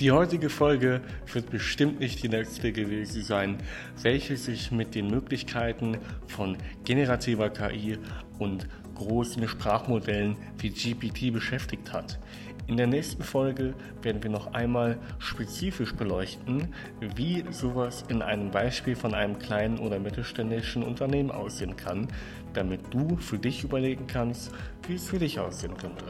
Die 0.00 0.10
heutige 0.10 0.50
Folge 0.50 1.02
wird 1.32 1.50
bestimmt 1.50 2.00
nicht 2.00 2.22
die 2.24 2.28
letzte 2.28 2.72
gewesen 2.72 3.22
sein, 3.22 3.58
welche 4.00 4.36
sich 4.36 4.72
mit 4.72 4.96
den 4.96 5.08
Möglichkeiten 5.08 5.98
von 6.26 6.56
generativer 6.82 7.50
KI 7.50 7.98
und 8.40 8.66
großen 8.96 9.46
Sprachmodellen 9.46 10.36
wie 10.58 10.70
GPT 10.70 11.32
beschäftigt 11.32 11.92
hat. 11.92 12.18
In 12.68 12.76
der 12.76 12.86
nächsten 12.86 13.22
Folge 13.22 13.74
werden 14.02 14.22
wir 14.22 14.30
noch 14.30 14.54
einmal 14.54 14.98
spezifisch 15.18 15.94
beleuchten, 15.94 16.72
wie 17.16 17.44
sowas 17.50 18.04
in 18.08 18.22
einem 18.22 18.50
Beispiel 18.50 18.94
von 18.94 19.14
einem 19.14 19.38
kleinen 19.38 19.78
oder 19.78 19.98
mittelständischen 19.98 20.82
Unternehmen 20.82 21.30
aussehen 21.30 21.76
kann, 21.76 22.06
damit 22.54 22.80
du 22.94 23.16
für 23.16 23.38
dich 23.38 23.64
überlegen 23.64 24.06
kannst, 24.06 24.52
wie 24.86 24.94
es 24.94 25.08
für 25.08 25.18
dich 25.18 25.40
aussehen 25.40 25.76
könnte. 25.76 26.04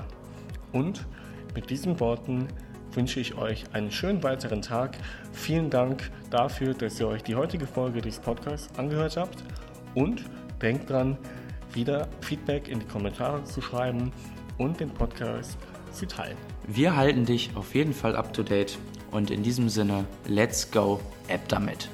Und 0.72 1.06
mit 1.54 1.70
diesen 1.70 1.98
Worten 2.00 2.48
wünsche 2.92 3.20
ich 3.20 3.36
euch 3.36 3.64
einen 3.72 3.90
schönen 3.90 4.22
weiteren 4.22 4.60
Tag. 4.60 4.98
Vielen 5.32 5.70
Dank 5.70 6.10
dafür, 6.30 6.74
dass 6.74 7.00
ihr 7.00 7.08
euch 7.08 7.22
die 7.22 7.34
heutige 7.34 7.66
Folge 7.66 8.02
des 8.02 8.18
Podcasts 8.18 8.78
angehört 8.78 9.16
habt 9.16 9.42
und 9.94 10.24
denkt 10.60 10.90
dran, 10.90 11.16
wieder 11.72 12.08
Feedback 12.20 12.68
in 12.68 12.80
die 12.80 12.86
Kommentare 12.86 13.42
zu 13.44 13.62
schreiben 13.62 14.12
und 14.58 14.78
den 14.80 14.90
Podcast 14.90 15.52
zu 15.52 15.71
teilen. 16.06 16.36
Wir 16.66 16.96
halten 16.96 17.24
dich 17.24 17.50
auf 17.54 17.74
jeden 17.74 17.92
Fall 17.92 18.16
up 18.16 18.32
to 18.32 18.42
date 18.42 18.78
und 19.10 19.30
in 19.30 19.42
diesem 19.42 19.68
Sinne, 19.68 20.04
let's 20.26 20.70
go, 20.70 21.00
App 21.28 21.48
damit. 21.48 21.88